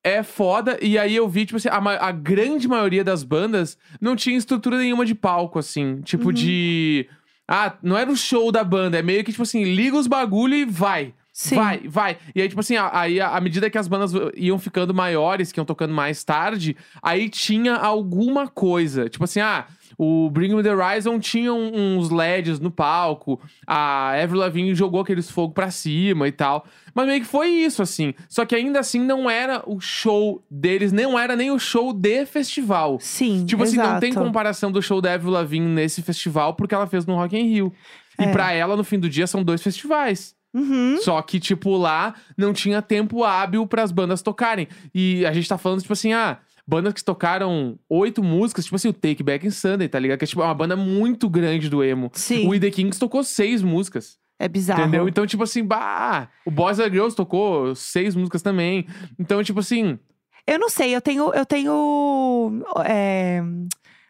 é 0.01 0.23
foda. 0.23 0.77
E 0.81 0.97
aí 0.97 1.13
eu 1.13 1.27
vi, 1.27 1.45
tipo 1.45 1.57
assim, 1.57 1.67
a, 1.67 1.75
a 2.07 2.11
grande 2.13 2.65
maioria 2.65 3.03
das 3.03 3.23
bandas 3.23 3.77
não 3.99 4.15
tinha 4.15 4.37
estrutura 4.37 4.77
nenhuma 4.77 5.05
de 5.05 5.13
palco, 5.13 5.59
assim. 5.59 5.99
Tipo 6.01 6.27
Uhum. 6.27 6.31
de. 6.33 7.09
Ah, 7.45 7.73
não 7.83 7.97
era 7.97 8.09
o 8.09 8.15
show 8.15 8.53
da 8.53 8.63
banda, 8.63 8.97
é 8.99 9.01
meio 9.01 9.21
que, 9.25 9.31
tipo 9.31 9.43
assim, 9.43 9.65
liga 9.65 9.97
os 9.97 10.07
bagulho 10.07 10.53
e 10.55 10.63
vai. 10.63 11.13
Sim. 11.39 11.53
Vai, 11.55 11.81
vai. 11.85 12.17
E 12.33 12.41
aí, 12.41 12.49
tipo 12.49 12.59
assim, 12.61 12.73
aí 12.91 13.21
à 13.21 13.39
medida 13.39 13.69
que 13.69 13.77
as 13.77 13.87
bandas 13.87 14.11
iam 14.35 14.57
ficando 14.57 14.91
maiores, 14.91 15.51
que 15.51 15.59
iam 15.59 15.65
tocando 15.65 15.93
mais 15.93 16.23
tarde, 16.23 16.75
aí 16.99 17.29
tinha 17.29 17.75
alguma 17.75 18.47
coisa. 18.47 19.07
Tipo 19.07 19.23
assim, 19.23 19.39
ah, 19.39 19.67
o 19.99 20.31
Bring 20.31 20.55
Me 20.55 20.63
The 20.63 20.73
Horizon 20.73 21.19
tinha 21.19 21.53
uns 21.53 22.09
LEDs 22.09 22.59
no 22.59 22.71
palco, 22.71 23.39
a 23.67 24.13
Avril 24.19 24.39
Lavigne 24.39 24.73
jogou 24.73 24.99
aqueles 25.01 25.29
fogo 25.29 25.53
pra 25.53 25.69
cima 25.69 26.27
e 26.27 26.31
tal. 26.31 26.65
Mas 26.95 27.05
meio 27.05 27.21
que 27.21 27.27
foi 27.27 27.49
isso, 27.49 27.83
assim. 27.83 28.15
Só 28.27 28.43
que 28.43 28.55
ainda 28.55 28.79
assim 28.79 28.99
não 28.99 29.29
era 29.29 29.61
o 29.67 29.79
show 29.79 30.43
deles, 30.49 30.91
não 30.91 31.19
era 31.19 31.35
nem 31.35 31.51
o 31.51 31.59
show 31.59 31.93
de 31.93 32.25
festival. 32.25 32.97
Sim, 32.99 33.45
Tipo 33.45 33.61
assim, 33.61 33.77
não 33.77 33.99
tem 33.99 34.09
exato. 34.09 34.25
comparação 34.25 34.71
do 34.71 34.81
show 34.81 34.99
da 34.99 35.13
Avril 35.13 35.29
Lavigne 35.33 35.67
nesse 35.67 36.01
festival, 36.01 36.55
porque 36.55 36.73
ela 36.73 36.87
fez 36.87 37.05
no 37.05 37.13
Rock 37.15 37.37
in 37.37 37.43
Rio. 37.47 37.71
E 38.19 38.23
É. 38.23 38.31
pra 38.31 38.51
ela, 38.53 38.75
no 38.75 38.83
fim 38.83 38.97
do 38.97 39.07
dia, 39.07 39.27
são 39.27 39.43
dois 39.43 39.61
festivais. 39.61 40.35
Uhum. 40.57 40.97
Só 41.01 41.21
que, 41.21 41.39
tipo, 41.39 41.77
lá 41.77 42.15
não 42.35 42.51
tinha 42.53 42.81
tempo 42.81 43.23
hábil 43.23 43.65
pras 43.67 43.91
bandas 43.91 44.21
tocarem. 44.21 44.67
E 44.93 45.25
a 45.25 45.31
gente 45.31 45.47
tá 45.47 45.57
falando, 45.57 45.81
tipo 45.81 45.93
assim, 45.93 46.13
ah, 46.13 46.39
bandas 46.65 46.93
que 46.93 47.03
tocaram 47.03 47.77
oito 47.87 48.23
músicas, 48.23 48.65
tipo 48.65 48.75
assim, 48.75 48.87
o 48.89 48.93
Take 48.93 49.21
Back 49.23 49.45
in 49.45 49.51
Sunday, 49.51 49.87
tá 49.87 49.99
ligado? 49.99 50.17
Que 50.17 50.25
é 50.25 50.27
tipo, 50.27 50.41
uma 50.41 50.53
banda 50.53 50.75
muito 50.75 51.29
grande 51.29 51.69
do 51.69 51.83
emo. 51.83 52.09
Sim, 52.13 52.47
O 52.47 52.59
The 52.59 52.71
Kings 52.71 52.99
tocou 52.99 53.23
seis 53.23 53.61
músicas, 53.61 54.17
é 54.39 54.47
bizarro. 54.47 54.81
entendeu? 54.81 55.07
Então, 55.07 55.25
tipo 55.27 55.43
assim, 55.43 55.63
bah, 55.63 56.27
o 56.45 56.51
Boys 56.51 56.79
and 56.79 56.89
Girls 56.89 57.15
tocou 57.15 57.75
seis 57.75 58.15
músicas 58.15 58.41
também. 58.41 58.87
Então, 59.19 59.43
tipo 59.43 59.59
assim, 59.59 59.97
Eu 60.45 60.57
não 60.59 60.69
sei, 60.69 60.95
eu 60.95 61.01
tenho, 61.01 61.33
eu 61.33 61.45
tenho 61.45 62.63
é, 62.85 63.41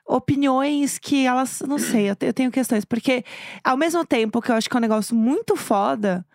opiniões 0.06 0.98
que 0.98 1.26
elas. 1.26 1.62
Não 1.68 1.78
sei, 1.78 2.10
eu 2.10 2.34
tenho 2.34 2.52
questões. 2.52 2.86
Porque 2.86 3.24
ao 3.64 3.78
mesmo 3.78 4.06
tempo 4.06 4.42
que 4.42 4.52
eu 4.52 4.56
acho 4.56 4.70
que 4.70 4.76
é 4.76 4.80
um 4.80 4.82
negócio 4.82 5.16
muito 5.16 5.56
foda, 5.56 6.26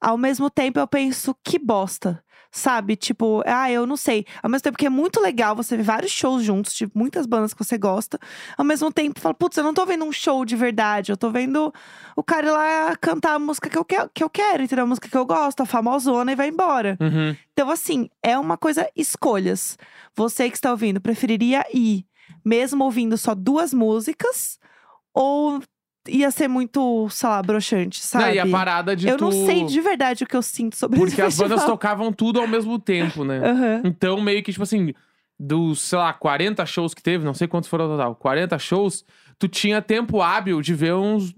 ao 0.00 0.16
mesmo 0.16 0.50
tempo 0.50 0.78
eu 0.78 0.86
penso 0.86 1.34
que 1.44 1.58
bosta. 1.58 2.22
Sabe? 2.50 2.96
Tipo, 2.96 3.42
ah, 3.44 3.70
eu 3.70 3.84
não 3.84 3.96
sei. 3.96 4.24
Ao 4.42 4.48
mesmo 4.48 4.62
tempo 4.62 4.78
que 4.78 4.86
é 4.86 4.90
muito 4.90 5.20
legal 5.20 5.54
você 5.54 5.76
ver 5.76 5.82
vários 5.82 6.10
shows 6.10 6.42
juntos, 6.42 6.72
tipo, 6.72 6.98
muitas 6.98 7.26
bandas 7.26 7.52
que 7.52 7.62
você 7.62 7.76
gosta. 7.76 8.18
Ao 8.56 8.64
mesmo 8.64 8.90
tempo, 8.90 9.20
fala, 9.20 9.34
putz, 9.34 9.58
eu 9.58 9.64
não 9.64 9.74
tô 9.74 9.84
vendo 9.84 10.04
um 10.06 10.10
show 10.10 10.46
de 10.46 10.56
verdade. 10.56 11.12
Eu 11.12 11.16
tô 11.16 11.30
vendo 11.30 11.72
o 12.16 12.22
cara 12.22 12.50
lá 12.50 12.96
cantar 12.96 13.34
a 13.34 13.38
música 13.38 13.68
que 13.68 13.76
eu, 13.76 13.84
que, 13.84 13.96
que 14.14 14.24
eu 14.24 14.30
quero, 14.30 14.62
entendeu? 14.62 14.84
A 14.84 14.88
música 14.88 15.08
que 15.08 15.16
eu 15.16 15.26
gosto, 15.26 15.62
a 15.62 15.66
famosona, 15.66 16.32
e 16.32 16.34
vai 16.34 16.48
embora. 16.48 16.96
uhum. 16.98 17.36
Então, 17.52 17.70
assim, 17.70 18.08
é 18.22 18.38
uma 18.38 18.56
coisa 18.56 18.88
escolhas. 18.96 19.76
Você 20.16 20.48
que 20.48 20.56
está 20.56 20.70
ouvindo, 20.70 21.02
preferiria 21.02 21.66
ir, 21.74 22.06
mesmo 22.42 22.82
ouvindo 22.84 23.18
só 23.18 23.34
duas 23.34 23.74
músicas? 23.74 24.58
Ou 25.12 25.60
ia 26.08 26.30
ser 26.30 26.48
muito, 26.48 27.08
sei 27.10 27.28
lá, 27.28 27.42
broxante, 27.42 28.00
Não, 28.00 28.20
sabe? 28.20 28.34
e 28.34 28.38
a 28.38 28.46
parada 28.46 28.96
de 28.96 29.08
eu 29.08 29.16
tu... 29.16 29.24
não 29.24 29.32
sei 29.32 29.64
de 29.64 29.80
verdade 29.80 30.24
o 30.24 30.26
que 30.26 30.36
eu 30.36 30.42
sinto 30.42 30.76
sobre 30.76 30.98
Porque 30.98 31.20
as 31.20 31.36
bandas 31.36 31.64
tocavam 31.64 32.12
tudo 32.12 32.40
ao 32.40 32.48
mesmo 32.48 32.78
tempo, 32.78 33.24
né? 33.24 33.38
Aham. 33.38 33.82
Então, 33.84 34.20
meio 34.20 34.42
que, 34.42 34.52
tipo 34.52 34.62
assim, 34.62 34.92
dos, 35.38 35.80
sei 35.80 35.98
lá, 35.98 36.12
40 36.12 36.64
shows 36.66 36.94
que 36.94 37.02
teve, 37.02 37.24
não 37.24 37.34
sei 37.34 37.46
quantos 37.46 37.68
foram 37.68 37.86
no 37.86 37.96
total, 37.96 38.14
40 38.16 38.58
shows, 38.58 39.04
tu 39.38 39.46
tinha 39.46 39.80
tempo 39.80 40.20
hábil 40.20 40.60
de 40.60 40.74
ver 40.74 40.94
uns 40.94 41.34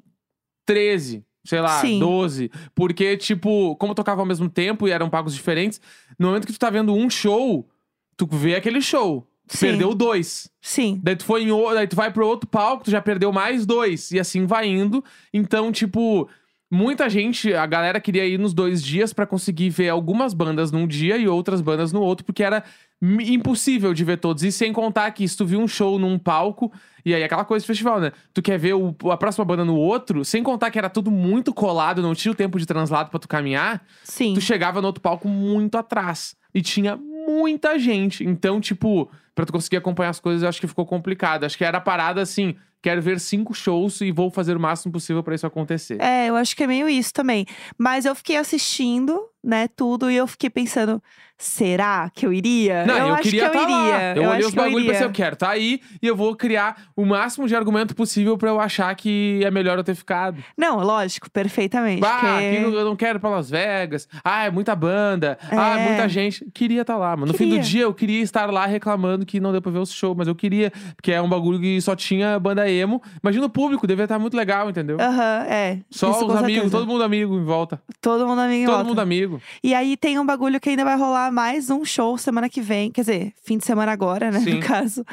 13, 0.64 1.24
sei 1.44 1.60
lá, 1.60 1.80
Sim. 1.80 1.98
12. 1.98 2.50
Porque, 2.74 3.16
tipo, 3.16 3.76
como 3.76 3.94
tocava 3.94 4.22
ao 4.22 4.26
mesmo 4.26 4.48
tempo 4.48 4.88
e 4.88 4.90
eram 4.90 5.10
pagos 5.10 5.34
diferentes, 5.34 5.80
no 6.18 6.28
momento 6.28 6.46
que 6.46 6.52
tu 6.52 6.58
tá 6.58 6.70
vendo 6.70 6.94
um 6.94 7.10
show, 7.10 7.68
tu 8.16 8.26
vê 8.26 8.54
aquele 8.54 8.80
show. 8.80 9.29
Sim. 9.56 9.66
perdeu 9.66 9.94
dois. 9.94 10.50
Sim. 10.60 11.00
Daí 11.02 11.16
tu 11.16 11.24
foi 11.24 11.42
em 11.42 11.50
o- 11.50 11.72
daí 11.74 11.86
tu 11.86 11.96
vai 11.96 12.10
pro 12.12 12.26
outro 12.26 12.48
palco, 12.48 12.84
tu 12.84 12.90
já 12.90 13.00
perdeu 13.02 13.32
mais 13.32 13.66
dois. 13.66 14.10
E 14.12 14.20
assim 14.20 14.46
vai 14.46 14.68
indo. 14.68 15.02
Então, 15.34 15.72
tipo, 15.72 16.28
muita 16.70 17.08
gente, 17.10 17.52
a 17.52 17.66
galera 17.66 18.00
queria 18.00 18.24
ir 18.26 18.38
nos 18.38 18.54
dois 18.54 18.82
dias 18.82 19.12
pra 19.12 19.26
conseguir 19.26 19.70
ver 19.70 19.88
algumas 19.88 20.32
bandas 20.32 20.70
num 20.70 20.86
dia 20.86 21.16
e 21.16 21.26
outras 21.26 21.60
bandas 21.60 21.92
no 21.92 22.00
outro, 22.00 22.24
porque 22.24 22.42
era 22.44 22.62
impossível 23.02 23.92
de 23.94 24.04
ver 24.04 24.18
todos. 24.18 24.42
E 24.42 24.52
sem 24.52 24.72
contar 24.72 25.10
que 25.12 25.26
se 25.26 25.36
tu 25.36 25.44
viu 25.44 25.60
um 25.60 25.68
show 25.68 25.98
num 25.98 26.18
palco, 26.18 26.72
e 27.04 27.14
aí 27.14 27.22
aquela 27.24 27.44
coisa 27.44 27.62
de 27.62 27.66
festival, 27.66 28.00
né? 28.00 28.12
Tu 28.32 28.42
quer 28.42 28.58
ver 28.58 28.74
o- 28.74 28.94
a 29.10 29.16
próxima 29.16 29.44
banda 29.44 29.64
no 29.64 29.74
outro, 29.76 30.24
sem 30.24 30.42
contar 30.42 30.70
que 30.70 30.78
era 30.78 30.90
tudo 30.90 31.10
muito 31.10 31.52
colado, 31.52 32.02
não 32.02 32.14
tinha 32.14 32.32
o 32.32 32.34
tempo 32.34 32.58
de 32.58 32.66
translado 32.66 33.10
pra 33.10 33.18
tu 33.18 33.26
caminhar, 33.28 33.82
Sim. 34.04 34.34
tu 34.34 34.40
chegava 34.40 34.80
no 34.80 34.86
outro 34.86 35.00
palco 35.00 35.28
muito 35.28 35.76
atrás. 35.78 36.36
E 36.54 36.60
tinha 36.62 36.96
muita 36.96 37.78
gente. 37.78 38.24
Então, 38.24 38.60
tipo, 38.60 39.08
pra 39.40 39.46
tu 39.46 39.52
conseguir 39.52 39.78
acompanhar 39.78 40.10
as 40.10 40.20
coisas, 40.20 40.42
eu 40.42 40.48
acho 40.48 40.60
que 40.60 40.66
ficou 40.66 40.84
complicado. 40.84 41.44
Acho 41.44 41.56
que 41.56 41.64
era 41.64 41.80
parada 41.80 42.20
assim: 42.20 42.54
quero 42.82 43.00
ver 43.00 43.18
cinco 43.18 43.54
shows 43.54 44.00
e 44.02 44.12
vou 44.12 44.30
fazer 44.30 44.54
o 44.56 44.60
máximo 44.60 44.92
possível 44.92 45.22
pra 45.22 45.34
isso 45.34 45.46
acontecer. 45.46 46.00
É, 46.00 46.28
eu 46.28 46.36
acho 46.36 46.54
que 46.54 46.62
é 46.62 46.66
meio 46.66 46.88
isso 46.88 47.12
também. 47.12 47.46
Mas 47.78 48.04
eu 48.04 48.14
fiquei 48.14 48.36
assistindo, 48.36 49.18
né, 49.42 49.66
tudo, 49.68 50.10
e 50.10 50.16
eu 50.16 50.26
fiquei 50.26 50.50
pensando, 50.50 51.02
será 51.40 52.10
que 52.14 52.26
eu 52.26 52.32
iria? 52.32 52.84
Não, 52.84 52.96
eu, 52.96 53.08
eu, 53.08 53.16
queria 53.16 53.48
que 53.50 53.56
eu 53.56 53.60
tá 53.60 53.62
iria. 53.62 53.76
lá. 53.76 54.14
Eu, 54.16 54.28
olhei 54.30 54.44
os 54.46 54.52
que 54.52 54.58
eu 54.58 54.62
bagulho 54.64 54.84
e 54.84 54.88
pensei, 54.88 55.06
eu 55.06 55.10
quero 55.10 55.36
tá 55.36 55.48
aí 55.50 55.80
e 56.02 56.06
eu 56.06 56.14
vou 56.14 56.36
criar 56.36 56.76
o 56.94 57.04
máximo 57.06 57.48
de 57.48 57.56
argumento 57.56 57.94
possível 57.96 58.36
pra 58.36 58.50
eu 58.50 58.60
achar 58.60 58.94
que 58.94 59.40
é 59.42 59.50
melhor 59.50 59.78
eu 59.78 59.84
ter 59.84 59.94
ficado. 59.94 60.42
Não, 60.56 60.80
lógico, 60.80 61.30
perfeitamente. 61.30 62.04
Ah, 62.04 62.18
porque- 62.20 62.26
aqui 62.26 62.56
eu 62.62 62.84
não 62.84 62.94
quero 62.94 63.18
ir 63.18 63.20
pra 63.20 63.30
Las 63.30 63.48
Vegas. 63.48 64.06
Ah, 64.22 64.44
é 64.44 64.50
muita 64.50 64.76
banda. 64.76 65.38
Ah, 65.50 65.78
É. 65.78 65.88
muita 65.88 66.08
gente. 66.08 66.44
Queria 66.52 66.82
estar 66.82 66.96
lá, 66.98 67.16
mano. 67.16 67.32
No 67.32 67.38
fim 67.38 67.44
do 67.46 67.50
Queria. 67.56 67.62
dia, 67.62 67.82
eu 67.82 67.94
queria 67.94 68.22
estar 68.22 68.50
lá 68.52 68.66
reclamando 68.66 69.24
que 69.24 69.40
não 69.40 69.50
deu 69.52 69.62
pra 69.62 69.72
ver 69.72 69.78
o 69.78 69.86
show, 69.86 70.14
mas 70.14 70.28
eu 70.28 70.34
queria, 70.34 70.70
porque 70.94 71.10
é 71.10 71.22
um 71.22 71.28
bagulho 71.28 71.58
que 71.58 71.80
só 71.80 71.96
tinha 71.96 72.38
banda 72.38 72.70
emo. 72.70 73.02
Imagina 73.22 73.46
o 73.46 73.50
público, 73.50 73.86
devia 73.86 74.04
estar 74.04 74.18
muito 74.18 74.36
legal, 74.36 74.68
entendeu? 74.68 74.98
Aham, 75.00 75.46
é. 75.48 75.78
Só 75.90 76.10
isso 76.10 76.26
os 76.26 76.34
amigos, 76.36 76.54
certeza. 76.64 76.70
todo 76.70 76.86
mundo 76.86 77.02
amigo 77.02 77.34
em 77.36 77.44
volta. 77.44 77.80
Todo 78.00 78.26
mundo 78.26 78.40
amigo 78.40 78.62
em 78.62 78.66
todo 78.66 78.74
volta. 78.74 78.88
mundo 78.88 78.98
amigo. 79.00 79.40
E 79.62 79.74
aí 79.74 79.96
tem 79.96 80.18
um 80.18 80.26
bagulho 80.26 80.60
que 80.60 80.68
ainda 80.68 80.84
vai 80.84 80.96
rolar 80.96 81.29
mais 81.30 81.70
um 81.70 81.84
show 81.84 82.16
semana 82.18 82.48
que 82.48 82.60
vem. 82.60 82.90
Quer 82.90 83.00
dizer, 83.02 83.32
fim 83.44 83.58
de 83.58 83.64
semana 83.64 83.92
agora, 83.92 84.30
né? 84.30 84.40
Sim. 84.40 84.54
No 84.54 84.60
caso. 84.60 85.04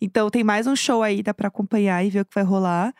Então 0.00 0.30
tem 0.30 0.44
mais 0.44 0.66
um 0.66 0.76
show 0.76 1.02
aí, 1.02 1.22
dá 1.22 1.32
pra 1.34 1.48
acompanhar 1.48 2.04
e 2.04 2.10
ver 2.10 2.20
o 2.20 2.24
que 2.24 2.34
vai 2.34 2.44
rolar. 2.44 2.92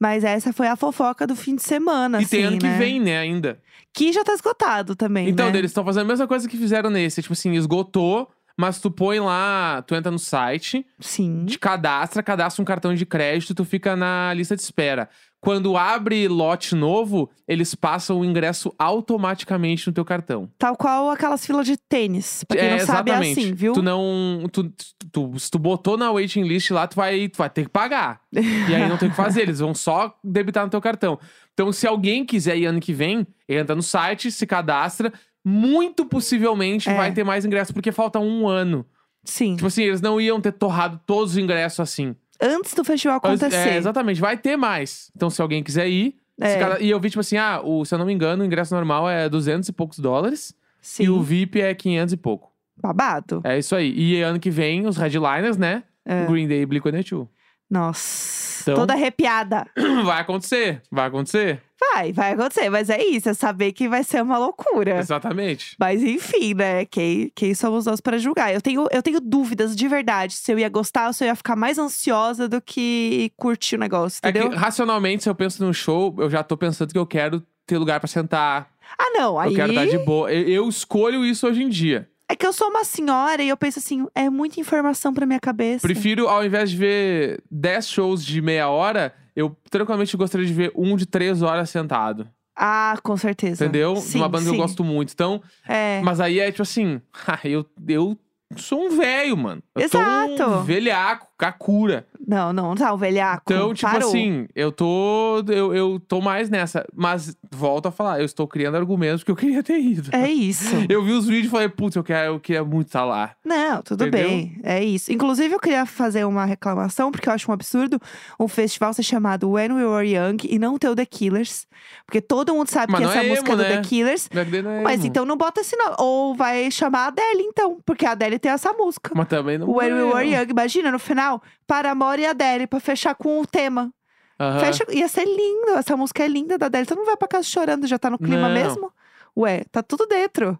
Mas 0.00 0.24
essa 0.24 0.52
foi 0.52 0.66
a 0.66 0.74
fofoca 0.74 1.26
do 1.26 1.36
fim 1.36 1.54
de 1.54 1.62
semana, 1.62 2.20
e 2.20 2.24
assim, 2.24 2.36
tem 2.38 2.44
ano 2.44 2.58
que 2.58 2.66
né? 2.66 2.76
vem, 2.76 2.98
né, 2.98 3.18
ainda. 3.20 3.60
Que 3.94 4.12
já 4.12 4.24
tá 4.24 4.32
esgotado 4.32 4.96
também, 4.96 5.28
Então, 5.28 5.48
né? 5.50 5.58
eles 5.58 5.70
estão 5.70 5.84
fazendo 5.84 6.02
a 6.02 6.08
mesma 6.08 6.26
coisa 6.26 6.48
que 6.48 6.56
fizeram 6.56 6.90
nesse. 6.90 7.22
Tipo 7.22 7.34
assim, 7.34 7.52
esgotou, 7.52 8.28
mas 8.58 8.80
tu 8.80 8.90
põe 8.90 9.20
lá, 9.20 9.80
tu 9.86 9.94
entra 9.94 10.10
no 10.10 10.18
site, 10.18 10.84
Sim. 10.98 11.44
te 11.46 11.56
cadastra, 11.56 12.20
cadastra 12.20 12.60
um 12.60 12.64
cartão 12.64 12.92
de 12.94 13.06
crédito, 13.06 13.54
tu 13.54 13.64
fica 13.64 13.94
na 13.94 14.34
lista 14.34 14.56
de 14.56 14.62
espera. 14.62 15.08
Quando 15.44 15.76
abre 15.76 16.28
lote 16.28 16.72
novo, 16.72 17.28
eles 17.48 17.74
passam 17.74 18.20
o 18.20 18.24
ingresso 18.24 18.72
automaticamente 18.78 19.88
no 19.88 19.92
teu 19.92 20.04
cartão. 20.04 20.48
Tal 20.56 20.76
qual 20.76 21.10
aquelas 21.10 21.44
filas 21.44 21.66
de 21.66 21.76
tênis. 21.76 22.44
Pra 22.44 22.56
quem 22.56 22.68
é, 22.68 22.78
não 22.78 22.86
sabe, 22.86 23.10
é 23.10 23.14
exatamente. 23.14 23.40
assim, 23.40 23.52
viu? 23.52 23.72
Tu 23.72 23.82
não. 23.82 24.44
Tu, 24.52 24.72
tu- 25.12 25.38
se 25.38 25.50
tu 25.50 25.58
botou 25.58 25.96
na 25.96 26.12
waiting 26.12 26.42
list 26.42 26.70
lá, 26.70 26.86
tu 26.86 26.94
vai, 26.94 27.28
tu 27.28 27.38
vai 27.38 27.50
ter 27.50 27.64
que 27.64 27.70
pagar. 27.70 28.20
e 28.32 28.72
aí 28.72 28.88
não 28.88 28.96
tem 28.96 29.08
o 29.08 29.10
que 29.10 29.16
fazer, 29.16 29.42
eles 29.42 29.58
vão 29.58 29.74
só 29.74 30.16
debitar 30.22 30.62
no 30.64 30.70
teu 30.70 30.80
cartão. 30.80 31.18
Então, 31.52 31.72
se 31.72 31.88
alguém 31.88 32.24
quiser 32.24 32.56
ir 32.56 32.66
ano 32.66 32.78
que 32.78 32.92
vem, 32.92 33.26
entra 33.48 33.74
no 33.74 33.82
site, 33.82 34.30
se 34.30 34.46
cadastra. 34.46 35.12
Muito 35.44 36.06
possivelmente 36.06 36.88
É. 36.88 36.94
vai 36.96 37.12
ter 37.12 37.24
mais 37.24 37.44
ingressos, 37.44 37.72
porque 37.72 37.90
falta 37.90 38.20
um 38.20 38.46
ano. 38.46 38.86
Sim. 39.24 39.56
Tipo 39.56 39.66
assim, 39.66 39.82
eles 39.82 40.00
não 40.00 40.20
iam 40.20 40.40
ter 40.40 40.52
torrado 40.52 41.00
todos 41.04 41.32
os 41.32 41.36
ingressos 41.38 41.80
assim. 41.80 42.14
Antes 42.42 42.74
do 42.74 42.84
festival 42.84 43.18
acontecer. 43.18 43.54
É, 43.54 43.76
exatamente, 43.76 44.20
vai 44.20 44.36
ter 44.36 44.56
mais. 44.56 45.10
Então, 45.14 45.30
se 45.30 45.40
alguém 45.40 45.62
quiser 45.62 45.88
ir. 45.88 46.16
É. 46.40 46.82
E 46.82 46.90
eu 46.90 46.98
vi, 46.98 47.08
tipo 47.08 47.20
assim, 47.20 47.36
ah, 47.36 47.60
o, 47.62 47.84
se 47.84 47.94
eu 47.94 47.98
não 47.98 48.06
me 48.06 48.12
engano, 48.12 48.42
o 48.42 48.46
ingresso 48.46 48.74
normal 48.74 49.08
é 49.08 49.28
200 49.28 49.68
e 49.68 49.72
poucos 49.72 49.98
dólares. 49.98 50.54
Sim. 50.80 51.04
E 51.04 51.08
o 51.08 51.22
VIP 51.22 51.60
é 51.60 51.72
500 51.72 52.12
e 52.12 52.16
pouco. 52.16 52.50
Babado. 52.76 53.40
É 53.44 53.58
isso 53.58 53.76
aí. 53.76 53.94
E 53.96 54.20
ano 54.22 54.40
que 54.40 54.50
vem, 54.50 54.86
os 54.86 54.96
headliners, 54.96 55.56
né? 55.56 55.84
É. 56.04 56.26
Green 56.26 56.48
Day 56.48 56.62
e 56.62 56.66
Blink-182. 56.66 57.28
Nossa. 57.72 58.62
Então- 58.62 58.74
Toda 58.76 58.92
arrepiada. 58.94 59.66
Vai 60.04 60.20
acontecer, 60.20 60.82
vai 60.90 61.06
acontecer. 61.08 61.60
Vai, 61.80 62.12
vai 62.12 62.32
acontecer. 62.34 62.68
Mas 62.70 62.88
é 62.90 63.02
isso, 63.02 63.28
é 63.28 63.34
saber 63.34 63.72
que 63.72 63.88
vai 63.88 64.04
ser 64.04 64.22
uma 64.22 64.38
loucura. 64.38 64.98
Exatamente. 64.98 65.74
Mas 65.80 66.00
enfim, 66.02 66.54
né? 66.54 66.84
Quem, 66.84 67.32
quem 67.34 67.54
somos 67.54 67.86
nós 67.86 68.00
para 68.00 68.18
julgar? 68.18 68.54
Eu 68.54 68.60
tenho, 68.60 68.86
eu 68.92 69.02
tenho 69.02 69.20
dúvidas 69.20 69.74
de 69.74 69.88
verdade 69.88 70.34
se 70.34 70.52
eu 70.52 70.58
ia 70.60 70.68
gostar 70.68 71.08
ou 71.08 71.12
se 71.12 71.24
eu 71.24 71.28
ia 71.28 71.34
ficar 71.34 71.56
mais 71.56 71.76
ansiosa 71.78 72.48
do 72.48 72.60
que 72.62 73.32
curtir 73.36 73.74
o 73.74 73.78
negócio, 73.80 74.20
É 74.22 74.28
entendeu? 74.28 74.50
que, 74.50 74.56
racionalmente, 74.56 75.24
se 75.24 75.28
eu 75.28 75.34
penso 75.34 75.64
num 75.64 75.72
show, 75.72 76.14
eu 76.18 76.30
já 76.30 76.44
tô 76.44 76.56
pensando 76.56 76.92
que 76.92 76.98
eu 76.98 77.06
quero 77.06 77.42
ter 77.66 77.78
lugar 77.78 77.98
pra 77.98 78.06
sentar. 78.08 78.68
Ah, 78.96 79.10
não. 79.14 79.38
Aí 79.40 79.50
Eu 79.50 79.56
quero 79.56 79.70
estar 79.72 79.86
de 79.86 79.98
boa. 79.98 80.32
Eu, 80.32 80.48
eu 80.48 80.68
escolho 80.68 81.24
isso 81.24 81.48
hoje 81.48 81.62
em 81.64 81.68
dia. 81.68 82.08
É 82.32 82.36
que 82.36 82.46
eu 82.46 82.52
sou 82.52 82.68
uma 82.70 82.82
senhora 82.82 83.42
e 83.42 83.48
eu 83.50 83.56
penso 83.58 83.78
assim, 83.78 84.06
é 84.14 84.30
muita 84.30 84.58
informação 84.58 85.12
pra 85.12 85.26
minha 85.26 85.38
cabeça. 85.38 85.86
Prefiro, 85.86 86.28
ao 86.28 86.42
invés 86.44 86.70
de 86.70 86.76
ver 86.78 87.42
10 87.50 87.88
shows 87.88 88.24
de 88.24 88.40
meia 88.40 88.68
hora, 88.70 89.14
eu 89.36 89.54
tranquilamente 89.70 90.16
gostaria 90.16 90.46
de 90.46 90.52
ver 90.54 90.72
um 90.74 90.96
de 90.96 91.04
3 91.04 91.42
horas 91.42 91.68
sentado. 91.68 92.26
Ah, 92.56 92.96
com 93.02 93.16
certeza. 93.18 93.64
Entendeu? 93.64 93.96
Sim, 93.96 94.18
uma 94.18 94.28
banda 94.30 94.44
que 94.44 94.50
sim. 94.50 94.56
eu 94.56 94.62
gosto 94.62 94.82
muito. 94.82 95.12
Então, 95.12 95.42
É. 95.68 96.00
mas 96.02 96.20
aí 96.20 96.40
é 96.40 96.50
tipo 96.50 96.62
assim, 96.62 97.02
eu, 97.44 97.66
eu 97.86 98.18
sou 98.56 98.86
um 98.86 98.96
velho, 98.96 99.36
mano. 99.36 99.62
Eu 99.74 99.82
Exato. 99.82 100.42
um 100.42 100.62
velhaco, 100.62 101.26
kakura. 101.42 102.06
Não, 102.24 102.52
não, 102.52 102.76
tá, 102.76 102.92
o 102.92 102.96
velhaco. 102.96 103.52
Então, 103.52 103.74
tipo 103.74 103.90
parou. 103.90 104.08
assim, 104.08 104.46
eu 104.54 104.70
tô. 104.70 105.42
Eu, 105.48 105.74
eu 105.74 106.00
tô 106.06 106.20
mais 106.20 106.48
nessa. 106.48 106.86
Mas 106.94 107.36
volto 107.50 107.86
a 107.86 107.90
falar, 107.90 108.20
eu 108.20 108.24
estou 108.24 108.46
criando 108.46 108.76
argumentos 108.76 109.24
porque 109.24 109.32
eu 109.32 109.36
queria 109.36 109.62
ter 109.62 109.80
ido. 109.80 110.10
É 110.14 110.30
isso. 110.30 110.72
Eu 110.88 111.02
vi 111.02 111.12
os 111.12 111.26
vídeos 111.26 111.46
e 111.46 111.50
falei, 111.50 111.68
putz, 111.68 111.96
eu, 111.96 112.04
quero, 112.04 112.34
eu 112.34 112.40
queria 112.40 112.62
muito 112.62 112.88
estar 112.88 113.04
lá. 113.04 113.30
Não, 113.44 113.80
tudo 113.82 114.06
Entendeu? 114.06 114.28
bem. 114.28 114.60
É 114.62 114.84
isso. 114.84 115.10
Inclusive, 115.12 115.54
eu 115.54 115.60
queria 115.60 115.86
fazer 115.86 116.24
uma 116.24 116.44
reclamação, 116.44 117.10
porque 117.10 117.28
eu 117.28 117.32
acho 117.32 117.50
um 117.50 117.54
absurdo 117.54 118.00
um 118.38 118.46
festival 118.46 118.92
ser 118.92 119.02
chamado 119.02 119.50
When 119.50 119.72
We 119.72 119.86
Were 119.86 120.08
Young 120.08 120.36
e 120.44 120.58
não 120.58 120.76
ter 120.76 120.88
o 120.88 120.96
The 120.96 121.06
Killers. 121.06 121.66
Porque 122.04 122.20
todo 122.20 122.54
mundo 122.54 122.68
sabe 122.68 122.92
Mas 122.92 123.00
que 123.00 123.06
essa 123.06 123.24
é 123.24 123.28
música 123.28 123.52
emo, 123.52 123.62
é 123.62 123.64
do 123.64 123.70
né? 123.70 123.76
The 123.76 123.88
Killers. 123.88 124.28
Não 124.32 124.70
é 124.70 124.82
Mas 124.82 125.04
então 125.04 125.24
não 125.24 125.36
bota 125.36 125.60
esse 125.60 125.76
nome. 125.76 125.96
Ou 125.98 126.34
vai 126.34 126.70
chamar 126.70 127.04
a 127.04 127.06
Adele, 127.06 127.42
então. 127.42 127.78
Porque 127.86 128.04
a 128.04 128.12
Adele 128.12 128.38
tem 128.38 128.52
essa 128.52 128.72
música. 128.72 129.12
Mas 129.14 129.28
também 129.28 129.58
não. 129.58 129.70
When 129.70 129.92
We 129.92 130.00
é 130.00 130.04
Were. 130.04 130.28
Young. 130.28 130.50
Imagina, 130.50 130.90
no 130.90 130.98
final, 130.98 131.31
Paramore 131.66 132.22
e 132.22 132.26
Adele, 132.26 132.66
pra 132.66 132.80
fechar 132.80 133.14
com 133.14 133.40
o 133.40 133.46
tema. 133.46 133.92
Aham. 134.38 134.60
Fecha, 134.60 134.84
ia 134.90 135.08
ser 135.08 135.24
lindo. 135.24 135.72
Essa 135.76 135.96
música 135.96 136.24
é 136.24 136.28
linda 136.28 136.58
da 136.58 136.66
Adele. 136.66 136.86
Tu 136.86 136.96
não 136.96 137.06
vai 137.06 137.16
pra 137.16 137.28
casa 137.28 137.44
chorando, 137.44 137.86
já 137.86 137.98
tá 137.98 138.10
no 138.10 138.18
clima 138.18 138.48
Não. 138.48 138.54
mesmo? 138.54 138.92
Ué, 139.36 139.64
tá 139.70 139.82
tudo 139.82 140.06
dentro. 140.06 140.58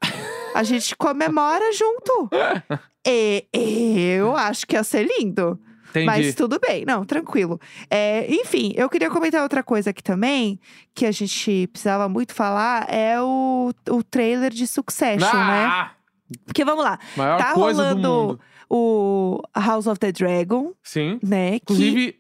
A 0.55 0.63
gente 0.63 0.95
comemora 0.97 1.73
junto. 1.73 2.31
E, 3.07 3.47
eu 4.19 4.37
acho 4.37 4.67
que 4.67 4.77
ia 4.77 4.85
ser 4.85 5.07
lindo. 5.19 5.59
Entendi. 5.91 6.07
Mas 6.07 6.35
tudo 6.35 6.59
bem, 6.59 6.87
não, 6.87 7.05
tranquilo. 7.05 7.61
É, 7.91 8.27
enfim, 8.33 8.73
eu 8.77 8.89
queria 8.89 9.11
comentar 9.11 9.43
outra 9.43 9.63
coisa 9.63 9.91
aqui 9.91 10.03
também, 10.03 10.59
que 10.95 11.05
a 11.05 11.13
gente 11.13 11.67
precisava 11.67 12.09
muito 12.09 12.33
falar, 12.33 12.87
é 12.91 13.21
o, 13.21 13.71
o 13.91 14.03
trailer 14.03 14.51
de 14.51 14.67
Succession, 14.67 15.37
né? 15.37 15.91
Porque 16.45 16.65
vamos 16.65 16.85
lá, 16.85 16.99
Maior 17.17 17.39
tá 17.39 17.53
coisa 17.55 17.95
do 17.95 18.01
rolando 18.03 18.09
mundo. 18.29 18.41
o 18.71 19.43
House 19.57 19.87
of 19.87 19.99
the 19.99 20.13
Dragon, 20.13 20.73
Sim. 20.83 21.19
né? 21.23 21.57
Inclusive, 21.57 22.17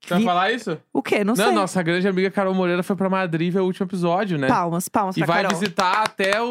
que, 0.00 0.08
vai 0.10 0.18
vi- 0.20 0.24
falar 0.24 0.52
isso? 0.52 0.78
O 0.92 1.02
quê? 1.02 1.24
Não, 1.24 1.34
sei. 1.36 1.50
nossa 1.50 1.82
grande 1.82 2.06
amiga 2.06 2.30
Carol 2.30 2.54
Moreira 2.54 2.82
foi 2.82 2.94
pra 2.96 3.08
Madrid 3.10 3.52
ver 3.52 3.60
o 3.60 3.64
último 3.64 3.86
episódio, 3.86 4.38
né? 4.38 4.46
Palmas, 4.48 4.88
palmas 4.88 5.16
E 5.16 5.20
pra 5.20 5.26
vai 5.26 5.42
Carol. 5.42 5.58
visitar 5.58 6.02
até 6.02 6.40
os, 6.40 6.50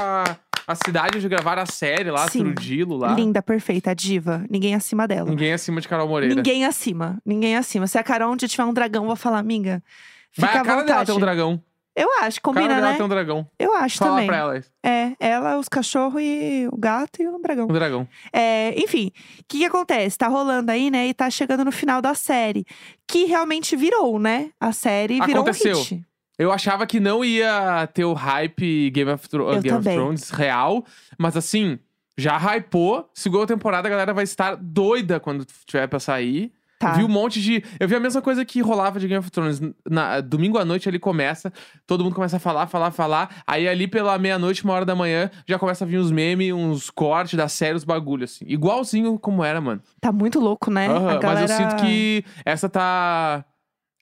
a, 0.00 0.36
a 0.66 0.74
cidade 0.74 1.16
onde 1.18 1.28
gravaram 1.28 1.62
a 1.62 1.66
série 1.66 2.10
lá, 2.10 2.28
Sim. 2.28 2.40
Trudilo 2.52 2.96
lá. 2.96 3.14
Linda, 3.14 3.42
perfeita, 3.42 3.90
a 3.90 3.94
diva. 3.94 4.44
Ninguém 4.50 4.74
acima 4.74 5.06
dela. 5.08 5.28
Ninguém 5.30 5.52
acima 5.52 5.80
de 5.80 5.88
Carol 5.88 6.08
Moreira. 6.08 6.34
Ninguém 6.34 6.64
acima. 6.66 7.18
Ninguém 7.24 7.56
acima. 7.56 7.86
Se 7.86 7.96
a 7.98 8.02
Carol 8.02 8.32
onde 8.32 8.46
tiver 8.48 8.64
um 8.64 8.72
dragão, 8.74 9.04
eu 9.04 9.08
vou 9.08 9.16
falar, 9.16 9.38
amiga. 9.38 9.82
Fica 10.30 10.46
Vai, 10.48 10.56
a 10.56 10.60
à 10.60 10.64
cara 10.64 10.76
dela 10.76 10.82
vontade. 10.88 11.06
tem 11.06 11.14
um 11.16 11.20
dragão. 11.20 11.62
Eu 11.96 12.08
acho, 12.22 12.40
cara 12.40 12.54
combina, 12.60 12.80
né? 12.80 12.96
tem 12.96 13.06
um 13.06 13.08
dragão. 13.08 13.46
Eu 13.58 13.72
acho 13.74 13.98
Fala 13.98 14.10
também. 14.12 14.26
pra 14.26 14.36
ela 14.36 14.58
isso. 14.58 14.70
É, 14.84 15.12
ela, 15.20 15.58
os 15.58 15.68
cachorros 15.68 16.20
e 16.20 16.68
o 16.72 16.76
gato 16.76 17.22
e 17.22 17.28
o 17.28 17.38
dragão. 17.38 17.64
Um 17.66 17.72
dragão. 17.72 18.08
É, 18.32 18.74
enfim, 18.76 19.12
o 19.38 19.44
que, 19.48 19.58
que 19.58 19.64
acontece? 19.64 20.18
Tá 20.18 20.26
rolando 20.26 20.72
aí, 20.72 20.90
né? 20.90 21.06
E 21.06 21.14
tá 21.14 21.30
chegando 21.30 21.64
no 21.64 21.70
final 21.70 22.02
da 22.02 22.12
série. 22.14 22.64
Que 23.06 23.26
realmente 23.26 23.76
virou, 23.76 24.18
né? 24.18 24.50
A 24.60 24.72
série 24.72 25.20
virou 25.20 25.42
Aconteceu. 25.42 25.76
um 25.76 25.80
hit. 25.82 26.04
Eu 26.36 26.50
achava 26.50 26.84
que 26.84 26.98
não 26.98 27.24
ia 27.24 27.86
ter 27.94 28.04
o 28.04 28.12
hype 28.12 28.90
Game 28.90 29.10
of, 29.12 29.28
Thro- 29.28 29.52
Eu 29.52 29.60
Game 29.62 29.76
of 29.76 29.84
também. 29.84 29.96
Thrones 29.96 30.30
real, 30.30 30.84
mas 31.16 31.36
assim, 31.36 31.78
já 32.18 32.36
hypou. 32.36 33.08
Segunda 33.14 33.46
temporada, 33.46 33.86
a 33.86 33.90
galera 33.90 34.12
vai 34.12 34.24
estar 34.24 34.56
doida 34.56 35.20
quando 35.20 35.46
tiver 35.64 35.86
pra 35.86 36.00
sair. 36.00 36.52
Tá. 36.84 36.92
Vi 36.92 37.02
um 37.02 37.08
monte 37.08 37.40
de. 37.40 37.64
Eu 37.80 37.88
vi 37.88 37.94
a 37.94 38.00
mesma 38.00 38.20
coisa 38.20 38.44
que 38.44 38.60
rolava 38.60 39.00
de 39.00 39.08
Game 39.08 39.18
of 39.18 39.30
Thrones. 39.30 39.58
Na, 39.88 40.20
domingo 40.20 40.58
à 40.58 40.66
noite 40.66 40.86
ele 40.86 40.98
começa, 40.98 41.50
todo 41.86 42.04
mundo 42.04 42.14
começa 42.14 42.36
a 42.36 42.38
falar, 42.38 42.66
falar, 42.66 42.90
falar. 42.90 43.42
Aí 43.46 43.66
ali 43.66 43.88
pela 43.88 44.18
meia-noite, 44.18 44.62
uma 44.64 44.74
hora 44.74 44.84
da 44.84 44.94
manhã, 44.94 45.30
já 45.48 45.58
começa 45.58 45.84
a 45.84 45.88
vir 45.88 45.98
uns 45.98 46.10
memes, 46.10 46.52
uns 46.52 46.90
cortes 46.90 47.38
da 47.38 47.48
série, 47.48 47.74
os 47.74 47.84
bagulhos, 47.84 48.34
assim. 48.34 48.44
Igualzinho 48.46 49.18
como 49.18 49.42
era, 49.42 49.62
mano. 49.62 49.80
Tá 49.98 50.12
muito 50.12 50.38
louco, 50.38 50.70
né? 50.70 50.86
A 50.88 51.16
galera... 51.16 51.40
Mas 51.40 51.50
eu 51.50 51.56
sinto 51.56 51.76
que 51.76 52.22
essa 52.44 52.68
tá. 52.68 53.46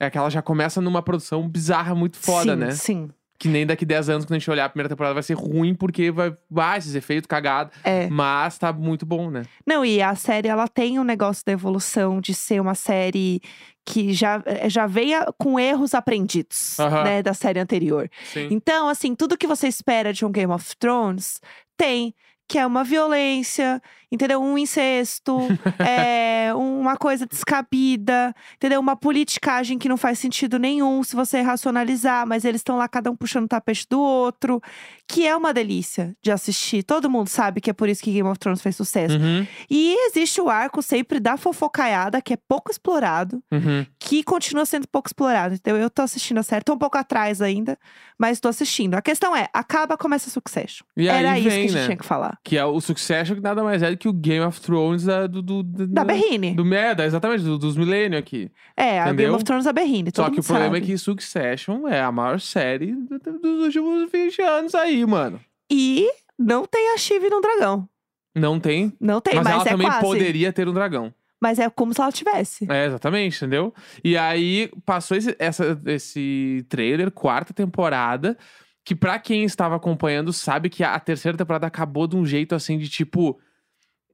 É 0.01 0.11
que 0.11 0.19
ela 0.19 0.29
já 0.29 0.43
começa 0.43 0.81
numa 0.81 1.01
produção 1.03 1.49
bizarra, 1.49 1.95
muito 1.95 2.17
foda, 2.17 2.55
sim, 2.55 2.59
né? 2.59 2.71
Sim, 2.73 3.11
Que 3.43 3.49
nem 3.49 3.67
daqui 3.67 3.85
10 3.85 4.09
anos, 4.09 4.25
quando 4.25 4.37
a 4.37 4.39
gente 4.39 4.49
olhar 4.49 4.67
a 4.67 4.69
primeira 4.69 4.89
temporada, 4.89 5.15
vai 5.15 5.23
ser 5.25 5.35
ruim, 5.35 5.75
porque 5.75 6.13
vai. 6.13 6.33
Ah, 6.57 6.79
esses 6.79 6.95
efeitos 6.95 7.27
cagados. 7.27 7.75
é. 7.83 8.07
Mas 8.09 8.57
tá 8.57 8.73
muito 8.73 9.05
bom, 9.05 9.31
né? 9.33 9.43
Não, 9.67 9.85
e 9.85 10.01
a 10.01 10.15
série, 10.15 10.47
ela 10.47 10.69
tem 10.69 10.97
um 11.01 11.03
negócio 11.03 11.45
da 11.45 11.51
evolução 11.51 12.21
de 12.21 12.35
ser 12.35 12.61
uma 12.61 12.77
série 12.77 13.41
que 13.85 14.13
já, 14.13 14.41
eh, 14.47 14.71
já 14.71 14.87
veio 14.87 15.19
com 15.37 15.59
erros 15.59 15.93
aprendidos, 15.93 16.79
Aham. 16.79 17.03
né? 17.03 17.21
Da 17.21 17.35
série 17.35 17.59
anterior. 17.59 18.09
Sim. 18.33 18.47
Então, 18.53 18.89
assim, 18.89 19.13
tudo 19.17 19.37
que 19.37 19.49
você 19.49 19.67
espera 19.67 20.13
de 20.13 20.25
um 20.25 20.31
Game 20.31 20.53
of 20.53 20.77
Thrones 20.77 21.41
tem. 21.77 22.15
Que 22.49 22.59
é 22.59 22.67
uma 22.67 22.85
violência, 22.85 23.81
entendeu? 24.13 24.43
Um 24.43 24.59
incesto, 24.59 25.39
é, 25.81 26.53
uma 26.55 26.97
coisa 26.97 27.27
descabida, 27.27 28.35
entendeu? 28.57 28.79
Uma 28.79 28.95
politicagem 28.95 29.79
que 29.79 29.89
não 29.89 29.97
faz 29.97 30.19
sentido 30.19 30.59
nenhum 30.59 31.03
se 31.03 31.17
você 31.17 31.41
racionalizar, 31.41 32.27
mas 32.27 32.45
eles 32.45 32.61
estão 32.61 32.77
lá 32.77 32.87
cada 32.87 33.11
um 33.11 33.17
puxando 33.17 33.45
o 33.45 33.49
tapete 33.49 33.87
do 33.89 34.01
outro, 34.01 34.61
que 35.09 35.27
é 35.27 35.35
uma 35.35 35.55
delícia 35.55 36.15
de 36.23 36.31
assistir. 36.31 36.83
Todo 36.83 37.09
mundo 37.09 37.29
sabe 37.29 37.61
que 37.61 37.71
é 37.71 37.73
por 37.73 37.89
isso 37.89 38.03
que 38.03 38.13
Game 38.13 38.29
of 38.29 38.39
Thrones 38.39 38.61
fez 38.61 38.77
sucesso. 38.77 39.17
Uhum, 39.17 39.47
E 39.71 39.97
existe 40.09 40.41
o 40.41 40.51
arco 40.51 40.83
sempre 40.83 41.19
da 41.19 41.37
fofocaiada, 41.39 42.21
que 42.21 42.35
é 42.35 42.39
pouco 42.49 42.71
explorado, 42.71 43.43
uhum. 43.51 43.87
que 43.99 44.23
continua 44.23 44.67
sendo 44.67 44.87
pouco 44.87 45.09
explorado. 45.09 45.55
Então 45.55 45.77
eu 45.77 45.89
tô 45.89 46.03
assistindo 46.03 46.39
a 46.39 46.43
série, 46.43 46.65
tô 46.65 46.75
um 46.75 46.79
pouco 46.79 46.99
atrás 46.99 47.41
ainda, 47.41 47.79
mas 48.19 48.41
tô 48.41 48.49
assistindo. 48.49 48.95
A 48.95 49.03
questão 49.03 49.35
é, 49.35 49.49
acaba, 49.53 49.97
começa 49.97 50.29
Succession. 50.29 50.85
E 50.97 51.09
Era 51.09 51.39
isso 51.39 51.49
vem, 51.49 51.59
que 51.59 51.65
a 51.65 51.69
gente 51.69 51.75
né? 51.75 51.85
tinha 51.87 51.97
que 51.97 52.05
falar. 52.05 52.39
Que 52.45 52.59
é 52.59 52.65
o 52.65 52.81
Succession, 52.81 53.37
que 53.37 53.43
nada 53.43 53.63
mais 53.63 53.83
é 53.83 53.91
do 53.91 53.97
que 53.97 54.02
o 54.09 54.13
Game 54.13 54.45
of 54.45 54.61
Thrones 54.61 55.05
da, 55.05 55.27
do, 55.27 55.41
do, 55.43 55.63
do- 55.63 55.87
Da 55.87 56.05
Berrine. 56.05 56.55
Do 56.55 56.65
Merda, 56.65 57.05
exatamente, 57.05 57.43
do- 57.45 57.59
dos 57.59 57.77
milênios 57.77 58.19
aqui. 58.21 58.51
É, 58.77 59.01
a 59.01 59.05
Entendeu? 59.07 59.27
Game 59.27 59.35
of 59.37 59.45
Thrones 59.45 59.65
da 59.65 59.73
Berrine, 59.73 60.11
Só 60.15 60.31
que 60.31 60.41
o 60.41 60.43
problema 60.43 60.75
sabe. 60.75 60.79
é 60.79 60.81
que 60.87 60.99
Succession 60.99 61.87
é 61.89 62.01
a 62.01 62.11
maior 62.13 62.41
série 62.41 62.93
do- 62.93 63.19
do- 63.19 63.39
dos 63.39 63.65
últimos 63.67 64.11
20 64.11 64.41
anos 64.43 64.75
aí, 64.75 65.05
mano. 65.07 65.41
E 65.71 66.09
não 66.39 66.65
tem 66.67 66.93
a 66.95 66.99
Chive 66.99 67.29
no 67.31 67.41
dragão. 67.41 67.89
Não 68.35 68.59
tem. 68.59 68.93
Não 69.01 69.21
tem, 69.21 69.35
mas 69.35 69.45
mas, 69.45 69.53
ela 69.55 69.63
é 69.63 69.69
também 69.71 69.87
quase. 69.87 70.01
poderia 70.01 70.53
ter 70.53 70.69
um 70.69 70.73
dragão. 70.73 71.13
Mas 71.41 71.59
é 71.59 71.69
como 71.69 71.93
se 71.93 72.01
ela 72.01 72.13
tivesse. 72.13 72.67
É, 72.71 72.87
exatamente, 72.87 73.37
entendeu? 73.37 73.75
E 74.05 74.17
aí 74.17 74.71
passou 74.87 75.17
esse, 75.17 75.35
essa- 75.39 75.79
esse 75.87 76.65
trailer, 76.69 77.11
quarta 77.11 77.53
temporada, 77.53 78.39
que 78.85 78.95
pra 78.95 79.19
quem 79.19 79.43
estava 79.45 79.75
acompanhando 79.77 80.33
sabe 80.33 80.71
que 80.71 80.83
a 80.85 80.99
terceira 81.01 81.37
temporada 81.37 81.67
acabou 81.67 82.07
de 82.07 82.17
um 82.17 82.25
jeito 82.25 82.55
assim 82.55 82.79
de 82.79 82.89
tipo. 82.89 83.39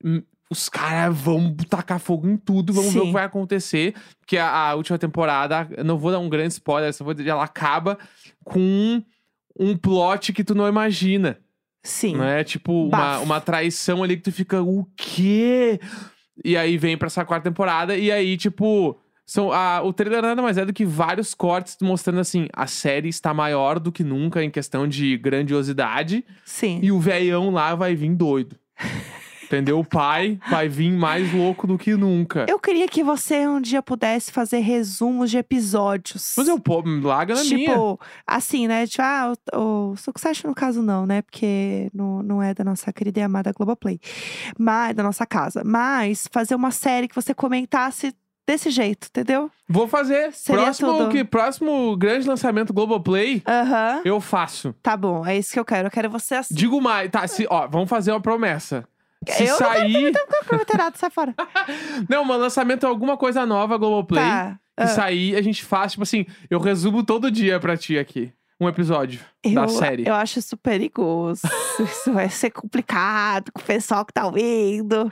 Hum, 0.05 0.23
Os 0.51 0.69
caras 0.69 1.15
vão 1.17 1.55
tacar 1.69 1.99
fogo 2.01 2.27
em 2.27 2.37
tudo, 2.37 2.73
vamos 2.73 2.93
ver 2.93 3.01
o 3.01 3.03
Sim. 3.03 3.07
que 3.09 3.13
vai 3.13 3.25
acontecer. 3.25 3.95
Porque 4.21 4.39
a, 4.39 4.49
a 4.71 4.75
última 4.75 4.99
temporada, 4.99 5.69
não 5.85 5.99
vou 5.99 6.11
dar 6.11 6.19
um 6.19 6.29
grande 6.29 6.55
spoiler, 6.55 6.93
só 6.95 7.05
vou 7.05 7.13
dizer, 7.15 7.29
ela 7.31 7.45
acaba 7.45 7.99
com 8.45 8.59
um, 8.59 9.05
um 9.59 9.77
plot 9.77 10.33
que 10.33 10.43
tu 10.43 10.55
não 10.55 10.67
imagina. 10.67 11.39
Sim. 11.83 12.17
Não 12.17 12.25
é 12.25 12.43
tipo 12.45 12.73
uma, 12.89 13.19
uma 13.21 13.41
traição 13.41 14.03
ali 14.03 14.17
que 14.17 14.23
tu 14.23 14.33
fica, 14.33 14.63
o 14.63 14.87
quê? 14.97 15.79
E 16.45 16.57
aí 16.57 16.79
vem 16.79 16.97
pra 16.97 17.07
essa 17.07 17.25
quarta 17.25 17.51
temporada, 17.51 17.97
e 17.97 18.11
aí, 18.11 18.37
tipo. 18.37 18.99
São, 19.27 19.53
a, 19.53 19.83
o 19.83 19.93
trailer 19.93 20.23
nada 20.23 20.41
mais 20.41 20.57
é 20.57 20.65
do 20.65 20.73
que 20.73 20.87
vários 20.87 21.35
cortes 21.35 21.77
mostrando 21.83 22.21
assim: 22.21 22.47
a 22.51 22.67
série 22.67 23.11
está 23.11 23.35
maior 23.35 23.79
do 23.79 23.93
que 23.93 24.03
nunca 24.03 24.43
em 24.43 24.51
questão 24.51 24.89
de 24.89 25.19
grandiosidade, 25.19 26.25
Sim. 26.47 26.81
e 26.83 26.91
o 26.91 26.99
velhão 26.99 27.51
lá 27.51 27.75
vai 27.75 27.95
vir 27.95 28.15
doido. 28.15 28.57
Entendeu? 29.49 29.79
O 29.79 29.85
pai 29.85 30.39
vai 30.51 30.69
vir 30.69 30.93
mais 30.93 31.33
louco 31.33 31.67
do 31.67 31.79
que 31.79 31.95
nunca. 31.97 32.45
Eu 32.47 32.59
queria 32.59 32.87
que 32.87 33.03
você 33.03 33.47
um 33.49 33.61
dia 33.61 33.83
pudesse 33.83 34.31
fazer 34.31 34.59
resumos 34.59 35.31
de 35.31 35.39
episódios. 35.39 36.35
Mas 36.37 36.47
eu, 36.49 36.61
pô, 36.61 36.83
larga 37.03 37.35
na 37.35 37.43
minha. 37.43 37.71
Tipo, 37.71 37.99
assim, 38.27 38.69
né? 38.69 38.87
Tipo, 38.87 39.03
ah, 39.03 39.33
o, 39.55 39.93
o 39.93 39.97
Succession 39.97 40.49
no 40.51 40.55
caso 40.55 40.83
não, 40.83 41.07
né? 41.07 41.23
Porque 41.23 41.89
não, 41.95 42.23
não 42.23 42.43
é 42.43 42.53
da 42.53 42.63
nossa 42.63 42.93
querida 42.93 43.21
e 43.21 43.23
amada 43.23 43.51
Globoplay. 43.53 43.99
Mas, 44.59 44.95
da 44.95 45.03
nossa 45.03 45.25
casa. 45.25 45.63
Mas 45.65 46.29
fazer 46.31 46.55
uma 46.55 46.71
série 46.71 47.09
que 47.09 47.15
você 47.15 47.33
comentasse 47.33 48.15
desse 48.47 48.71
jeito, 48.71 49.09
entendeu? 49.09 49.51
Vou 49.69 49.89
fazer. 49.89 50.33
Seria 50.33 50.65
Próximo, 50.65 50.93
tudo. 50.93 51.11
que, 51.11 51.25
próximo 51.25 51.97
grande 51.97 52.27
lançamento 52.27 52.73
Globoplay, 52.73 53.43
Aham. 53.47 54.03
eu 54.05 54.21
faço. 54.21 54.75
Tá 54.83 54.97
bom, 54.97 55.27
é 55.27 55.37
isso 55.39 55.53
que 55.53 55.61
eu 55.61 55.65
quero. 55.65 55.89
Eu 55.89 55.91
quero 55.91 56.11
você 56.11 56.35
assim. 56.35 56.55
Digo 56.55 56.81
mais, 56.81 57.11
tá? 57.11 57.27
Se, 57.27 57.47
ó, 57.49 57.67
vamos 57.67 57.89
fazer 57.89 58.11
uma 58.11 58.21
promessa. 58.21 58.87
Se 59.27 59.45
Eu 59.45 59.51
não 59.51 59.59
sair. 59.59 60.13
Prometerado, 60.47 60.99
sai 60.99 61.11
fora. 61.11 61.35
Não, 62.09 62.25
mas 62.25 62.41
lançamento 62.41 62.87
é 62.87 62.89
alguma 62.89 63.17
coisa 63.17 63.45
nova, 63.45 63.77
Globoplay. 63.77 64.23
Tá. 64.23 64.59
Que 64.79 64.87
sair, 64.87 65.35
a 65.35 65.43
gente 65.43 65.65
faz, 65.65 65.93
tipo 65.93 66.05
assim, 66.05 66.25
eu 66.49 66.61
resumo 66.61 67.03
todo 67.03 67.31
dia 67.31 67.59
pra 67.59 67.77
ti 67.77 67.99
aqui. 67.99 68.33
Um 68.61 68.69
episódio 68.69 69.21
da 69.55 69.63
Eu, 69.63 69.69
série. 69.69 70.09
eu 70.09 70.15
acho 70.15 70.41
isso 70.41 70.57
perigoso. 70.57 71.43
isso 71.79 72.13
vai 72.13 72.29
ser 72.29 72.51
complicado 72.51 73.53
com 73.53 73.61
o 73.61 73.65
pessoal 73.65 74.05
que 74.05 74.13
tá 74.13 74.27
ouvindo. 74.27 75.09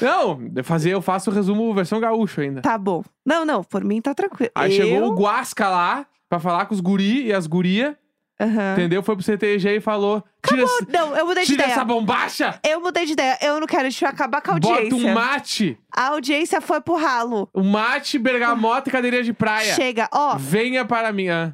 Não, 0.00 0.50
eu 0.54 0.64
fazer, 0.64 0.90
eu 0.90 1.00
faço 1.00 1.30
o 1.30 1.32
resumo 1.32 1.72
versão 1.72 2.00
gaúcho 2.00 2.40
ainda. 2.40 2.60
Tá 2.60 2.76
bom. 2.76 3.04
Não, 3.24 3.44
não, 3.44 3.62
por 3.62 3.84
mim 3.84 4.00
tá 4.00 4.14
tranquilo. 4.14 4.50
Aí 4.52 4.76
eu... 4.76 4.84
chegou 4.84 5.12
o 5.12 5.14
Guasca 5.14 5.68
lá 5.68 6.06
pra 6.28 6.40
falar 6.40 6.66
com 6.66 6.74
os 6.74 6.80
guri 6.80 7.26
e 7.26 7.32
as 7.32 7.46
guria. 7.46 7.96
Aham. 8.40 8.72
entendeu? 8.74 9.02
Foi 9.02 9.16
pro 9.16 9.24
CTG 9.24 9.76
e 9.76 9.80
falou: 9.80 10.22
tira, 10.46 10.62
esse- 10.62 10.86
Não, 10.90 11.16
eu 11.16 11.26
mudei 11.26 11.42
de 11.44 11.50
tira 11.50 11.62
ideia. 11.64 11.74
essa 11.74 11.84
bombacha! 11.84 12.60
Eu 12.64 12.80
mudei 12.80 13.04
de 13.06 13.12
ideia. 13.12 13.36
Eu 13.42 13.58
não 13.58 13.66
quero, 13.66 13.86
a 13.86 13.90
gente 13.90 14.00
vai 14.00 14.10
acabar 14.10 14.40
com 14.40 14.52
a 14.52 14.54
Bota 14.58 14.74
audiência. 14.82 15.10
um 15.10 15.14
mate, 15.14 15.78
A 15.94 16.08
audiência 16.08 16.60
foi 16.60 16.80
pro 16.80 16.94
ralo. 16.96 17.48
um 17.54 17.64
mate, 17.68 18.18
bergamota 18.18 18.88
e 18.88 18.92
cadeirinha 18.92 19.24
de 19.24 19.32
praia. 19.32 19.74
Chega, 19.74 20.08
ó, 20.12 20.36
Venha 20.36 20.84
para 20.84 21.12
mim. 21.12 21.28
Ah, 21.28 21.52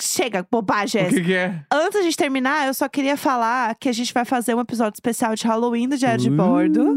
chega, 0.00 0.46
bobagem. 0.50 1.06
o 1.06 1.08
que, 1.10 1.22
que 1.22 1.34
é? 1.34 1.60
Antes 1.72 2.04
de 2.04 2.16
terminar, 2.16 2.66
eu 2.66 2.74
só 2.74 2.88
queria 2.88 3.16
falar 3.16 3.74
que 3.76 3.88
a 3.88 3.92
gente 3.92 4.12
vai 4.12 4.24
fazer 4.24 4.54
um 4.54 4.60
episódio 4.60 4.96
especial 4.96 5.34
de 5.34 5.46
Halloween 5.46 5.88
do 5.88 5.96
Diário 5.96 6.20
de 6.22 6.30
Bordo. 6.30 6.96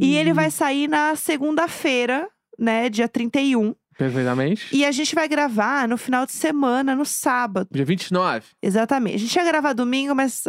E 0.00 0.16
ele 0.16 0.32
vai 0.32 0.50
sair 0.50 0.88
na 0.88 1.14
segunda-feira, 1.16 2.28
né, 2.58 2.88
dia 2.88 3.08
31. 3.08 3.74
Perfeitamente. 3.96 4.68
E 4.72 4.84
a 4.84 4.90
gente 4.90 5.14
vai 5.14 5.28
gravar 5.28 5.86
no 5.86 5.96
final 5.96 6.26
de 6.26 6.32
semana, 6.32 6.94
no 6.94 7.04
sábado. 7.04 7.68
Dia 7.70 7.84
29. 7.84 8.46
Exatamente. 8.62 9.16
A 9.16 9.18
gente 9.18 9.34
ia 9.34 9.44
gravar 9.44 9.72
domingo, 9.72 10.14
mas 10.14 10.44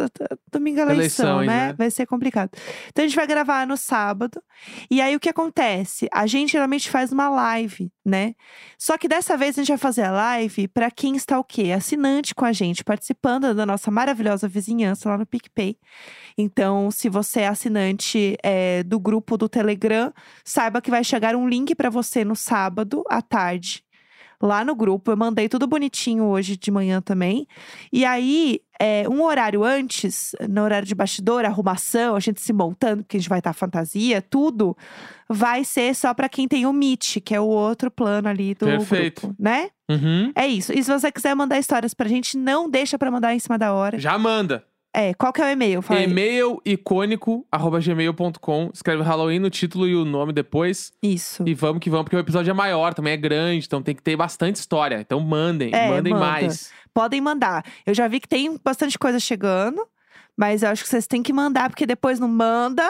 domingo 0.50 0.80
é 0.80 0.82
eleição, 0.82 0.96
Eleição 0.96 1.40
né? 1.40 1.68
né? 1.68 1.74
Vai 1.76 1.90
ser 1.90 2.06
complicado. 2.06 2.50
Então 2.88 3.04
a 3.04 3.08
gente 3.08 3.16
vai 3.16 3.26
gravar 3.26 3.66
no 3.66 3.76
sábado. 3.76 4.42
E 4.90 5.00
aí 5.00 5.14
o 5.14 5.20
que 5.20 5.28
acontece? 5.28 6.08
A 6.12 6.26
gente 6.26 6.52
geralmente 6.52 6.90
faz 6.90 7.12
uma 7.12 7.28
live, 7.28 7.90
né? 8.04 8.34
Só 8.78 8.96
que 8.96 9.08
dessa 9.08 9.36
vez 9.36 9.58
a 9.58 9.62
gente 9.62 9.68
vai 9.68 9.78
fazer 9.78 10.02
a 10.02 10.10
live 10.10 10.68
pra 10.68 10.90
quem 10.90 11.16
está 11.16 11.38
o 11.38 11.44
quê? 11.44 11.72
Assinante 11.72 12.34
com 12.34 12.44
a 12.44 12.52
gente, 12.52 12.84
participando 12.84 13.54
da 13.54 13.66
nossa 13.66 13.90
maravilhosa 13.90 14.48
vizinhança 14.48 15.08
lá 15.08 15.18
no 15.18 15.26
PicPay. 15.26 15.76
Então, 16.36 16.90
se 16.90 17.08
você 17.08 17.40
é 17.40 17.48
assinante 17.48 18.36
é, 18.42 18.82
do 18.82 18.98
grupo 18.98 19.36
do 19.36 19.48
Telegram, 19.48 20.12
saiba 20.44 20.80
que 20.80 20.90
vai 20.90 21.04
chegar 21.04 21.36
um 21.36 21.48
link 21.48 21.74
pra 21.74 21.90
você 21.90 22.24
no 22.24 22.34
sábado 22.34 23.04
à 23.08 23.22
tarde. 23.34 23.82
Lá 24.40 24.64
no 24.64 24.74
grupo, 24.74 25.10
eu 25.10 25.16
mandei 25.16 25.48
tudo 25.48 25.66
bonitinho 25.66 26.24
hoje 26.24 26.56
de 26.56 26.70
manhã 26.70 27.00
também. 27.00 27.46
E 27.90 28.04
aí, 28.04 28.60
é, 28.78 29.08
um 29.08 29.22
horário 29.22 29.64
antes, 29.64 30.32
no 30.48 30.62
horário 30.62 30.86
de 30.86 30.94
bastidor, 30.94 31.44
arrumação, 31.44 32.14
a 32.14 32.20
gente 32.20 32.40
se 32.40 32.52
montando, 32.52 33.02
porque 33.02 33.16
a 33.16 33.20
gente 33.20 33.28
vai 33.28 33.38
estar 33.38 33.52
fantasia, 33.54 34.20
tudo, 34.20 34.76
vai 35.28 35.64
ser 35.64 35.94
só 35.94 36.12
pra 36.12 36.28
quem 36.28 36.46
tem 36.46 36.66
o 36.66 36.72
Meet, 36.72 37.20
que 37.24 37.34
é 37.34 37.40
o 37.40 37.46
outro 37.46 37.90
plano 37.90 38.28
ali 38.28 38.54
do 38.54 38.66
Perfeito. 38.66 39.22
grupo, 39.28 39.42
né? 39.42 39.70
Uhum. 39.88 40.30
É 40.34 40.46
isso. 40.46 40.72
E 40.72 40.82
se 40.82 40.92
você 40.92 41.10
quiser 41.10 41.34
mandar 41.34 41.58
histórias 41.58 41.94
pra 41.94 42.08
gente, 42.08 42.36
não 42.36 42.68
deixa 42.68 42.98
pra 42.98 43.10
mandar 43.10 43.34
em 43.34 43.38
cima 43.38 43.56
da 43.58 43.72
hora. 43.72 43.98
Já 43.98 44.18
manda. 44.18 44.64
É, 44.94 45.12
qual 45.14 45.32
que 45.32 45.42
é 45.42 45.46
o 45.46 45.48
e-mail? 45.48 45.82
Fala 45.82 45.98
aí. 46.00 46.06
E-mail 46.06 46.62
icônico, 46.64 47.44
arroba 47.50 47.80
gmail.com. 47.80 48.70
Escreve 48.72 49.02
Halloween 49.02 49.40
no 49.40 49.50
título 49.50 49.88
e 49.88 49.96
o 49.96 50.04
nome 50.04 50.32
depois. 50.32 50.92
Isso. 51.02 51.42
E 51.46 51.52
vamos 51.52 51.80
que 51.80 51.90
vamos, 51.90 52.04
porque 52.04 52.16
o 52.16 52.18
episódio 52.20 52.50
é 52.50 52.54
maior, 52.54 52.94
também 52.94 53.12
é 53.12 53.16
grande, 53.16 53.66
então 53.66 53.82
tem 53.82 53.94
que 53.94 54.02
ter 54.02 54.16
bastante 54.16 54.56
história. 54.56 55.00
Então 55.00 55.18
mandem, 55.18 55.70
É, 55.74 55.88
mandem 55.90 56.12
manda. 56.12 56.24
mais. 56.24 56.70
Podem 56.94 57.20
mandar. 57.20 57.64
Eu 57.84 57.92
já 57.92 58.06
vi 58.06 58.20
que 58.20 58.28
tem 58.28 58.56
bastante 58.64 58.96
coisa 58.96 59.18
chegando, 59.18 59.84
mas 60.36 60.62
eu 60.62 60.68
acho 60.68 60.84
que 60.84 60.88
vocês 60.88 61.06
têm 61.08 61.22
que 61.24 61.32
mandar, 61.32 61.68
porque 61.70 61.86
depois 61.86 62.20
não 62.20 62.28
manda 62.28 62.88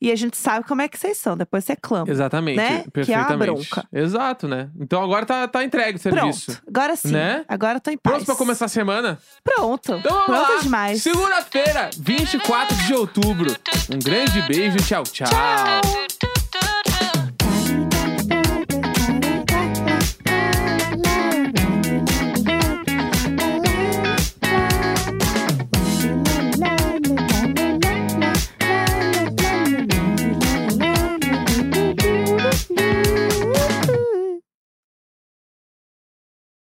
e 0.00 0.12
a 0.12 0.16
gente 0.16 0.36
sabe 0.36 0.66
como 0.66 0.82
é 0.82 0.88
que 0.88 0.98
vocês 0.98 1.16
são. 1.18 1.36
Depois 1.36 1.64
você 1.64 1.74
clama. 1.76 2.10
Exatamente, 2.10 2.56
Né? 2.56 2.68
Que 2.82 2.88
é 2.88 2.90
perfeitamente. 2.90 3.32
a 3.32 3.36
bronca. 3.36 3.84
Exato, 3.92 4.46
né? 4.48 4.68
Então 4.78 5.02
agora 5.02 5.24
tá, 5.26 5.48
tá 5.48 5.64
entregue 5.64 5.98
o 5.98 6.00
serviço. 6.00 6.46
Pronto. 6.52 6.62
Agora 6.68 6.96
sim. 6.96 7.12
Né? 7.12 7.44
Agora 7.48 7.80
tô 7.80 7.90
em 7.90 7.96
paz. 7.96 8.16
Pronto 8.16 8.26
pra 8.26 8.36
começar 8.36 8.66
a 8.66 8.68
semana? 8.68 9.18
Pronto. 9.42 9.94
Então 9.94 10.12
vamos 10.12 10.26
Pronto 10.26 10.52
lá. 10.52 10.60
demais. 10.62 11.02
Segunda-feira, 11.02 11.90
24 11.98 12.76
de 12.76 12.94
outubro. 12.94 13.56
Um 13.92 13.98
grande 13.98 14.42
beijo, 14.42 14.76
tchau, 14.78 15.02
tchau. 15.04 15.26
Tchau. 15.28 16.35